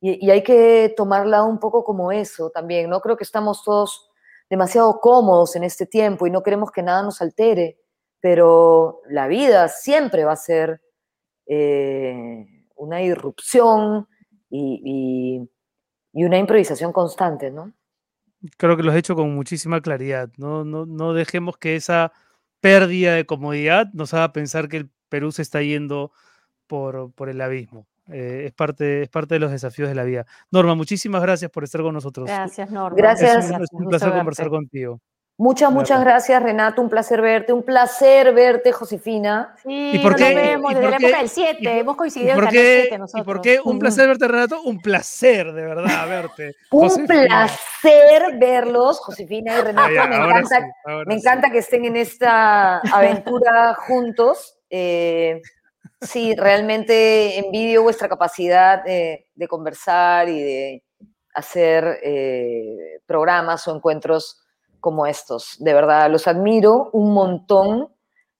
[0.00, 3.00] y, hay que tomarla un poco como eso también, ¿no?
[3.00, 4.10] Creo que estamos todos
[4.48, 7.78] demasiado cómodos en este tiempo y no queremos que nada nos altere,
[8.20, 10.80] pero la vida siempre va a ser
[11.46, 12.46] eh,
[12.76, 14.08] una irrupción
[14.48, 15.48] y,
[16.12, 17.72] una improvisación constante, ¿no?
[18.56, 20.30] creo que lo has hecho con muchísima claridad.
[20.38, 22.12] No, no, no dejemos que esa
[22.60, 26.10] pérdida de comodidad nos haga pensar que el Perú se está yendo
[26.66, 27.89] por el abismo.
[28.12, 30.26] Eh, es, parte, es parte de los desafíos de la vida.
[30.50, 32.26] Norma, muchísimas gracias por estar con nosotros.
[32.26, 32.96] Gracias, Norma.
[32.96, 33.44] Gracias.
[33.46, 34.18] Es un, es un gusto placer verte.
[34.18, 35.00] conversar contigo.
[35.38, 36.82] Muchas, muchas gracias, Renato.
[36.82, 37.54] Un placer verte.
[37.54, 39.54] Un placer verte, Josefina.
[39.62, 41.58] Sí, por no qué- nos vemos y desde por la qué- época del y 7.
[41.62, 43.24] por- Hemos ¿Y coincidido en por, qué, 7 ¿Y nosotros.
[43.26, 43.60] por qué?
[43.64, 44.62] Un placer verte, Renato.
[44.62, 46.52] Un placer, de verdad, verte.
[46.72, 47.46] Un Josefina.
[47.80, 49.88] placer verlos, Josefina y Renato.
[49.88, 51.20] Ah, ya, me encanta, sí, me sí.
[51.20, 54.58] encanta que estén en esta aventura juntos.
[54.68, 55.40] Eh,
[56.00, 60.84] sí, realmente envidio vuestra capacidad de, de conversar y de
[61.34, 64.40] hacer eh, programas o encuentros
[64.80, 65.56] como estos.
[65.58, 67.88] De verdad, los admiro un montón.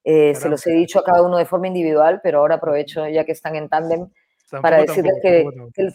[0.02, 3.24] Eh, se los he dicho a cada uno de forma individual, pero ahora aprovecho ya
[3.24, 4.08] que están en tándem
[4.62, 5.44] para decirles que,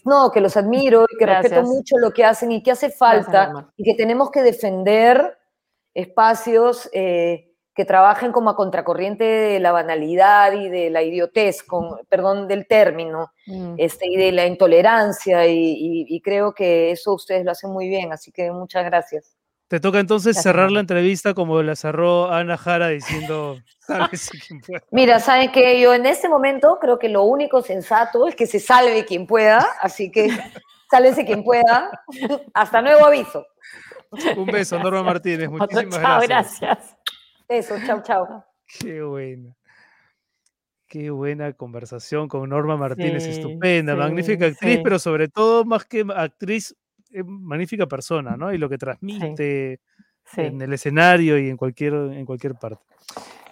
[0.06, 3.70] no, que los admiro y que respeto mucho lo que hacen y que hace falta
[3.76, 5.38] y que tenemos que defender
[5.94, 11.98] espacios eh, que trabajen como a contracorriente de la banalidad y de la idiotez, con,
[12.10, 13.76] perdón del término, Mm.
[13.78, 17.88] este, y de la intolerancia y, y- y creo que eso ustedes lo hacen muy
[17.90, 19.36] bien, así que muchas gracias.
[19.68, 24.62] Te toca entonces Gracias, cerrar la entrevista como la cerró Ana Jara diciendo, sabes quién
[24.62, 24.84] puede.
[24.92, 28.60] Mira, saben que yo en este momento creo que lo único sensato es que se
[28.60, 30.28] salve quien pueda, así que
[30.92, 31.90] sálvese quien pueda.
[32.54, 33.46] Hasta nuevo aviso.
[34.38, 35.50] Un beso, Norma Martínez.
[35.50, 36.60] Otro Muchísimas chao, gracias.
[36.62, 36.95] gracias.
[37.48, 38.46] Eso, chao, chao.
[38.80, 39.56] Qué buena.
[40.88, 44.82] Qué buena conversación con Norma Martínez, Sí, estupenda, sí, magnífica actriz, sí.
[44.84, 46.76] pero sobre todo, más que actriz,
[47.12, 48.54] eh, magnífica persona, ¿no?
[48.54, 49.80] Y lo que transmite
[50.28, 50.42] Sí.
[50.42, 52.84] en el escenario y en cualquier, en cualquier parte.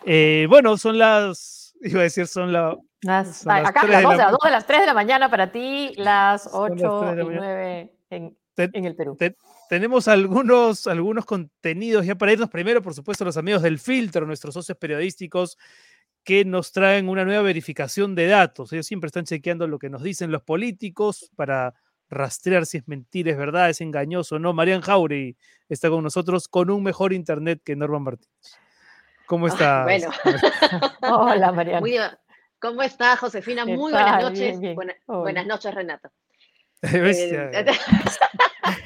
[0.05, 4.01] Eh, bueno, son las, iba a decir, son las Las- Son las acá tres las
[4.01, 6.69] de 12, la las 2 de las 3 de la mañana para ti, las Son
[6.77, 7.45] las 8 tres de la y mañana.
[7.45, 9.15] 9 en, Te- en el Perú.
[9.17, 9.35] te-
[9.73, 12.47] tenemos algunos, algunos contenidos ya para irnos.
[12.51, 15.57] Primero, por supuesto, los amigos del filtro, nuestros socios periodísticos,
[16.23, 18.71] que nos traen una nueva verificación de datos.
[18.71, 21.73] Ellos siempre están chequeando lo que nos dicen los políticos para
[22.07, 24.53] rastrear si es mentira, es verdad, es engañoso o no.
[24.53, 25.35] Marian Jauregui
[25.67, 28.55] está con nosotros con un mejor internet que Norman Martínez.
[29.25, 29.85] ¿Cómo estás?
[29.85, 30.11] bueno.
[31.01, 32.11] Hola, bien.
[32.59, 33.65] ¿Cómo está, Josefina?
[33.65, 34.59] ¿Qué Muy buenas noches.
[34.59, 34.75] bien.
[34.75, 35.19] Buena- Hola.
[35.19, 36.11] buenas noches, Renato.
[36.93, 37.65] Eh,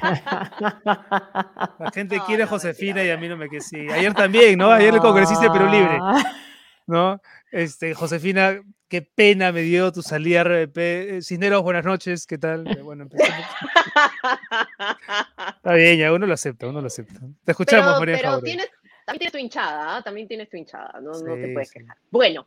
[1.78, 3.64] La gente No, quiere a no, Josefina mentira, y a mí no me quiere.
[3.64, 4.70] Sí, ayer también, ¿no?
[4.70, 5.98] Ayer el congresista Perú Libre.
[6.00, 6.22] Ah,
[6.86, 7.20] ¿no?
[7.50, 10.78] Este, Josefina, qué pena me dio tu salida RBP.
[10.78, 12.66] Eh, Cisneros, buenas noches, ¿qué tal?
[12.68, 13.44] Eh, Bueno, empecemos.
[15.56, 17.20] Está bien, ya uno lo acepta, uno lo acepta.
[17.44, 18.70] Te escuchamos, pero, María pero tienes,
[19.04, 20.02] también tienes tu hinchada, ¿ah?
[20.02, 21.80] también tienes tu hinchada, no, no te puedes sí.
[21.80, 21.96] quejar.
[22.10, 22.46] Bueno,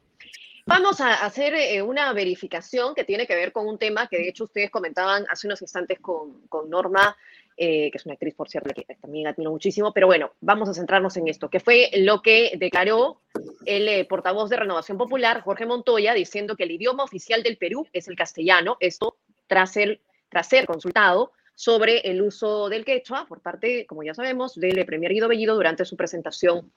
[0.66, 4.30] vamos a hacer eh, una verificación que tiene que ver con un tema que de
[4.30, 7.16] hecho ustedes comentaban hace unos instantes con, Norma,
[7.58, 10.74] eh, que es una actriz, por cierto, que también admiro muchísimo, pero bueno, vamos a
[10.74, 13.22] centrarnos en esto, que fue lo que declaró
[13.66, 17.88] el eh, portavoz de Renovación Popular, Jorge Montoya, diciendo que el idioma oficial del Perú
[17.94, 23.42] es el castellano, esto tras, el, tras ser consultado sobre el uso del quechua por
[23.42, 26.72] parte, como ya sabemos, del Premier Guido Bellido durante su presentación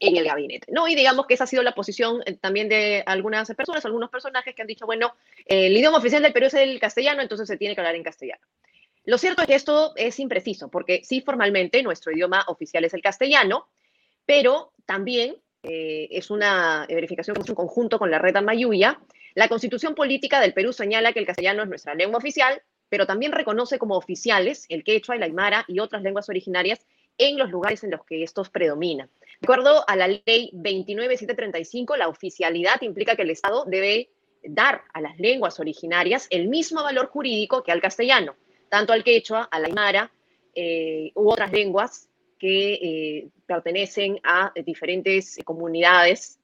[0.00, 0.70] en el gabinete.
[0.72, 0.88] ¿no?
[0.88, 4.54] Y digamos que esa ha sido la posición eh, también de algunas personas, algunos personajes
[4.54, 5.14] que han dicho, bueno,
[5.46, 8.02] eh, el idioma oficial del Perú es el castellano, entonces se tiene que hablar en
[8.02, 8.42] castellano.
[9.04, 13.02] Lo cierto es que esto es impreciso, porque sí, formalmente nuestro idioma oficial es el
[13.02, 13.68] castellano,
[14.24, 19.00] pero también eh, es una verificación en conjunto con la red Amayuya.
[19.34, 23.32] La constitución política del Perú señala que el castellano es nuestra lengua oficial, pero también
[23.32, 26.84] reconoce como oficiales el quechua, el aymara y otras lenguas originarias
[27.18, 29.08] en los lugares en los que estos predominan.
[29.40, 34.10] De acuerdo a la ley 29735, la oficialidad implica que el Estado debe
[34.42, 38.36] dar a las lenguas originarias el mismo valor jurídico que al castellano,
[38.68, 40.10] tanto al quechua, al aymara
[40.54, 42.08] eh, u otras lenguas
[42.38, 46.38] que eh, pertenecen a diferentes comunidades,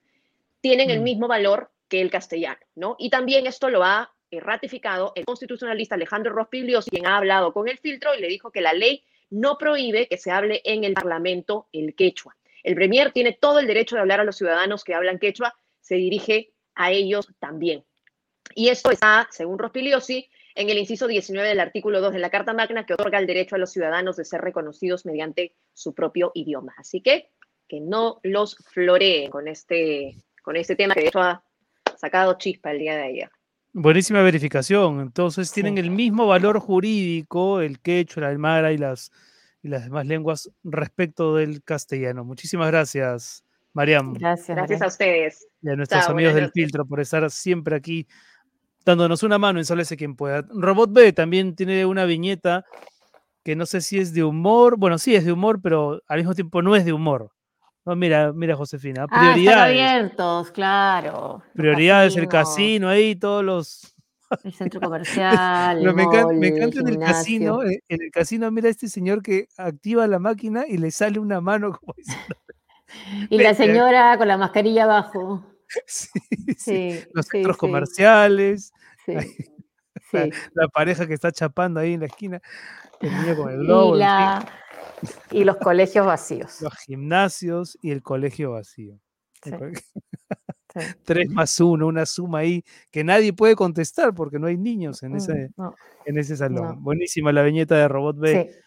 [0.61, 1.05] tienen el Mm.
[1.05, 2.97] mismo valor que el castellano, ¿no?
[2.99, 7.69] Y también esto lo ha eh, ratificado el constitucionalista Alejandro Rospigliosi, quien ha hablado con
[7.69, 9.03] el filtro y le dijo que la ley
[9.33, 12.37] no prohíbe que se hable en el Parlamento el quechua.
[12.63, 15.97] El Premier tiene todo el derecho de hablar a los ciudadanos que hablan quechua, se
[15.97, 17.85] dirige a ellos también.
[18.55, 22.53] Y esto está, según Rospigliosi, en el inciso 19 del artículo 2 de la Carta
[22.53, 26.75] Magna, que otorga el derecho a los ciudadanos de ser reconocidos mediante su propio idioma.
[26.77, 27.31] Así que
[27.73, 31.43] que no los floreen con este, con este tema que de hecho ha
[31.97, 33.31] sacado chispa el día de ayer.
[33.73, 35.01] Buenísima verificación.
[35.01, 35.81] Entonces tienen Sí.
[35.81, 39.11] el mismo valor jurídico, el quechua, el aymara y las,
[39.63, 42.25] y las demás lenguas respecto del castellano.
[42.25, 44.57] Muchísimas gracias, Mariam, Gracias.
[44.57, 45.47] Gracias a ustedes.
[45.63, 46.55] y a nuestros Chao, amigos del noches.
[46.55, 48.07] filtro por estar siempre aquí
[48.85, 50.43] dándonos una mano en Sálvese quien pueda.
[50.51, 52.65] Robot B también tiene una viñeta
[53.45, 56.35] que no sé si es de humor, bueno, sí es de humor, pero al mismo
[56.35, 57.31] tiempo no es de humor.
[57.85, 59.81] No, mira, mira, Josefina, Ah, prioridades.
[59.81, 61.43] abiertos, claro.
[61.55, 63.97] Prioridades, el casino, ahí, todos los.
[64.45, 66.03] El centro comercial, Pero el me,
[66.49, 70.19] encanta, el en el casino, eh, en el casino, mira este señor que activa la
[70.19, 72.37] máquina y le sale una mano como diciendo,
[73.31, 75.45] Y la señora con la mascarilla abajo.
[75.87, 78.73] sí, sí, Sí, los centros sí, comerciales,
[79.05, 79.15] sí,
[80.11, 80.31] sí.
[80.55, 82.41] la pareja que está chapando ahí en la esquina,
[83.03, 83.97] el niño con el Y, globo,
[85.31, 86.61] y los colegios vacíos.
[86.61, 88.99] los gimnasios y el colegio vacío.
[89.43, 89.57] Sí, sí.
[91.05, 95.13] 3 más 1, una suma ahí que nadie puede contestar porque no hay niños en
[95.13, 95.75] Mm, ese, no,
[96.07, 96.77] en ese salón.
[96.77, 96.77] no.
[96.77, 98.51] Buenísima la viñeta de Robot B.
[98.53, 98.59] Sí.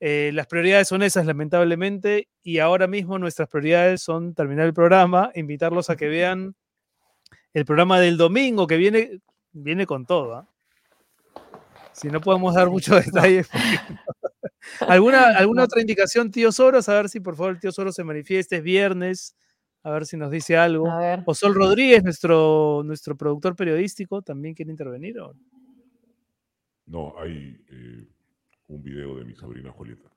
[0.00, 5.30] Eh, las prioridades son esas, lamentablemente, y ahora mismo nuestras prioridades son terminar el programa,
[5.34, 6.54] invitarlos a que vean
[7.54, 9.20] el programa del domingo, que viene,
[9.52, 10.34] viene con todo.
[10.34, 10.48] ¿ah?
[11.94, 13.48] Si no podemos dar muchos detalles.
[13.52, 13.60] no.
[14.88, 15.64] ¿Alguna, ¿Alguna No.
[15.64, 16.88] otra indicación, tío Soros?
[16.88, 19.36] A ver si por favor el tío Soros se manifieste, es viernes,
[19.82, 20.90] a ver si nos dice algo.
[20.90, 21.22] A ver.
[21.26, 25.18] O Sol Rodríguez, nuestro, nuestro productor periodístico, también quiere intervenir.
[25.20, 25.34] ¿o?
[26.86, 28.06] No, hay eh,
[28.68, 30.08] un video de mi sobrina Julieta.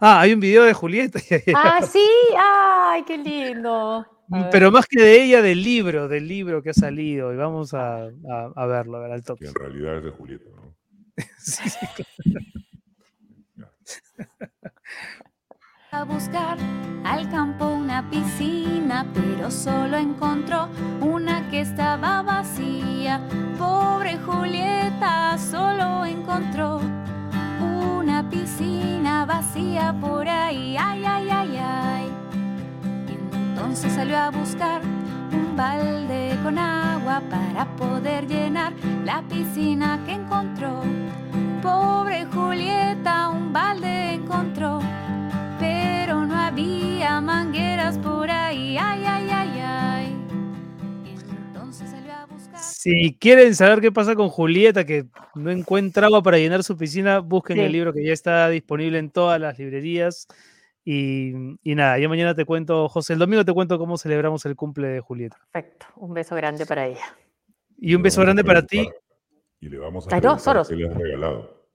[0.00, 1.18] Ah, hay un video de Julieta.
[1.54, 2.06] Ah, sí,
[2.38, 4.04] ay, qué lindo.
[4.28, 4.44] Mm.
[4.52, 7.32] Pero más que de ella, del libro, del libro que ha salido.
[7.32, 9.46] Y vamos a, a- a verlo, a ver al Que toque.
[9.46, 10.59] en realidad es de Julieta, ¿no?
[15.92, 16.56] A buscar
[17.04, 20.68] al campo una piscina, pero solo encontró
[21.00, 23.20] una que estaba vacía.
[23.58, 26.80] Pobre Julieta solo encontró
[27.60, 30.76] una piscina vacía por ahí.
[30.78, 32.10] Ay, ay, ay, ay.
[33.32, 34.82] Entonces salió a buscar
[35.32, 38.72] un balde con agua para poder llenar
[39.04, 40.82] la piscina que encontró.
[41.62, 44.80] Pobre Julieta, un balde encontró,
[45.58, 48.76] pero no había mangueras por ahí.
[48.78, 50.16] Ay, ay, ay, ay.
[51.52, 52.60] Entonces salió a buscar.
[52.60, 57.18] Si quieren saber qué pasa con Julieta, que no encuentra agua para llenar su piscina,
[57.20, 60.26] busquen el libro que ya está disponible en todas las librerías.
[60.84, 61.32] Y,
[61.62, 64.88] y nada, ya mañana te cuento, José, el domingo te cuento cómo celebramos el cumple
[64.88, 65.36] de Julieta.
[65.52, 65.86] Perfecto.
[65.96, 67.04] Un beso grande para ella.
[67.78, 68.88] Y un Le beso grande para ti.
[69.60, 70.68] Y le vamos a preguntar Soros.
[70.68, 71.66] qué le has regalado.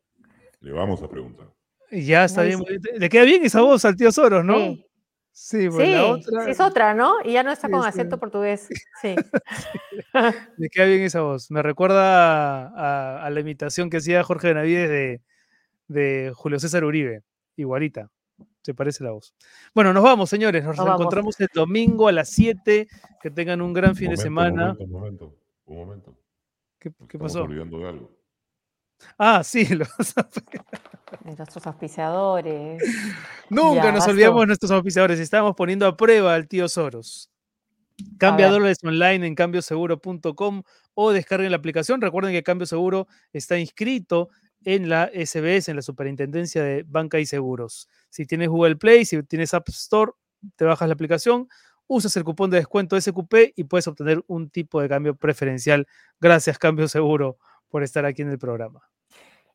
[0.60, 1.48] Le vamos a preguntar.
[1.92, 2.58] Ya está bien.
[2.58, 2.66] sí.
[2.66, 3.00] muy bien.
[3.00, 4.58] Le queda bien esa voz al tío Soros, ¿no?
[4.58, 4.86] Sí.
[5.38, 6.46] Sí, pues Sí, la otra.
[6.46, 7.16] sí, es otra, ¿no?
[7.24, 7.90] Y ya no está con sí.
[7.90, 8.70] acento portugués.
[9.02, 9.16] Sí.
[10.58, 11.52] Le queda bien esa voz.
[11.52, 15.22] Me recuerda a, a la imitación que hacía Jorge Benavides de,
[15.88, 17.22] de Julio César Uribe.
[17.58, 18.10] igualita.
[18.66, 19.36] Se parece la voz.
[19.76, 20.64] Bueno, nos vamos, señores.
[20.64, 21.02] Nos, Nos vamos.
[21.02, 22.88] encontramos el domingo a las 7.
[23.22, 24.76] Que tengan un gran fin de semana.
[24.80, 25.36] Un momento,
[25.66, 26.18] un momento.
[26.80, 27.44] ¿Qué, qué estamos pasó?
[27.44, 28.12] olvidando de algo.
[29.20, 29.66] Ah, sí.
[29.76, 29.88] los-
[31.24, 32.82] De nuestros auspiciadores.
[33.52, 35.20] Nunca Ya, nos olvidamos de nuestros auspiciadores.
[35.20, 37.30] Estamos poniendo a prueba al tío Soros.
[38.18, 40.64] Cambia dólares online en cambioseguro.com
[40.96, 42.02] o descarguen la aplicación.
[42.02, 44.30] Recuerden que Cambio Seguro está inscrito
[44.64, 47.88] en la SBS, en la Superintendencia de Banca y Seguros.
[48.10, 50.12] Si tienes Google Play, si tienes App Store,
[50.56, 51.48] te bajas la aplicación,
[51.88, 55.88] usas el cupón de descuento SQP y puedes obtener un tipo de cambio preferencial.
[56.20, 57.38] Gracias, Cambio Seguro,
[57.70, 58.82] por estar aquí en el programa.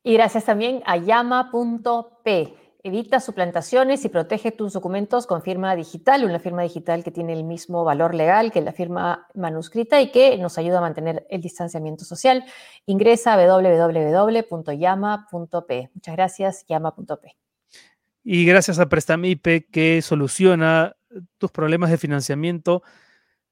[0.02, 2.54] Y gracias también a llama.p.
[2.82, 7.44] Evita suplantaciones y protege tus documentos con firma digital, una firma digital que tiene el
[7.44, 12.06] mismo valor legal que la firma manuscrita y que nos ayuda a mantener el distanciamiento
[12.06, 12.42] social.
[12.86, 14.70] Ingresa a www.llama.p.
[15.94, 17.36] Muchas gracias, llama.p.
[18.24, 20.96] Y gracias a Prestamipe que soluciona
[21.36, 22.82] tus problemas de financiamiento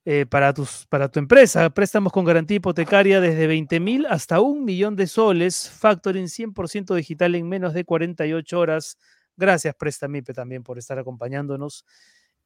[0.07, 1.69] eh, para, tus, para tu empresa.
[1.69, 5.69] Préstamos con garantía hipotecaria desde 20 mil hasta un millón de soles.
[5.71, 8.97] Factoring 100% digital en menos de 48 horas.
[9.39, 11.87] Gracias Prestamipe también por estar acompañándonos.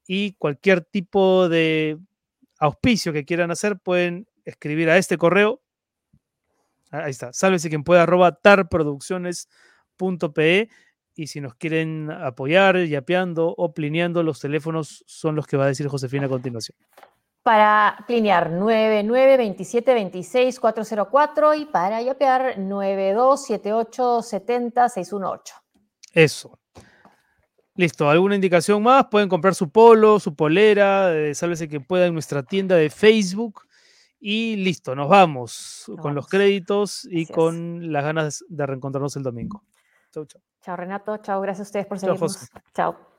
[0.06, 1.96] Y cualquier tipo de
[2.58, 5.62] auspicio que quieran hacer pueden escribir a este correo.
[6.90, 10.68] Ahí está, sálvese quien pueda, arroba tarproducciones.pe.
[11.14, 15.68] Y si nos quieren apoyar, yapeando o plineando, los teléfonos son los que va a
[15.68, 16.76] decir Josefina a continuación.
[17.42, 25.54] Para plinear 99 27 26 404 y para yapear 92 78 70 618.
[26.12, 26.58] Eso.
[27.74, 29.06] Listo, ¿alguna indicación más?
[29.10, 33.62] Pueden comprar su polo, su polera, eh, sálvese que pueda en nuestra tienda de Facebook.
[34.20, 37.30] Y listo, nos vamos con los créditos y Así es.
[37.32, 39.64] con las ganas de reencontrarnos el domingo.
[40.12, 40.40] Chau, chau.
[40.60, 42.48] Chao Renato, chao, gracias a ustedes por seguirnos.
[42.72, 43.11] Chao.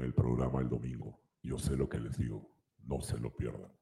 [0.00, 1.20] El programa el domingo.
[1.42, 2.50] Yo sé lo que les digo.
[2.84, 3.72] No se lo pierdan.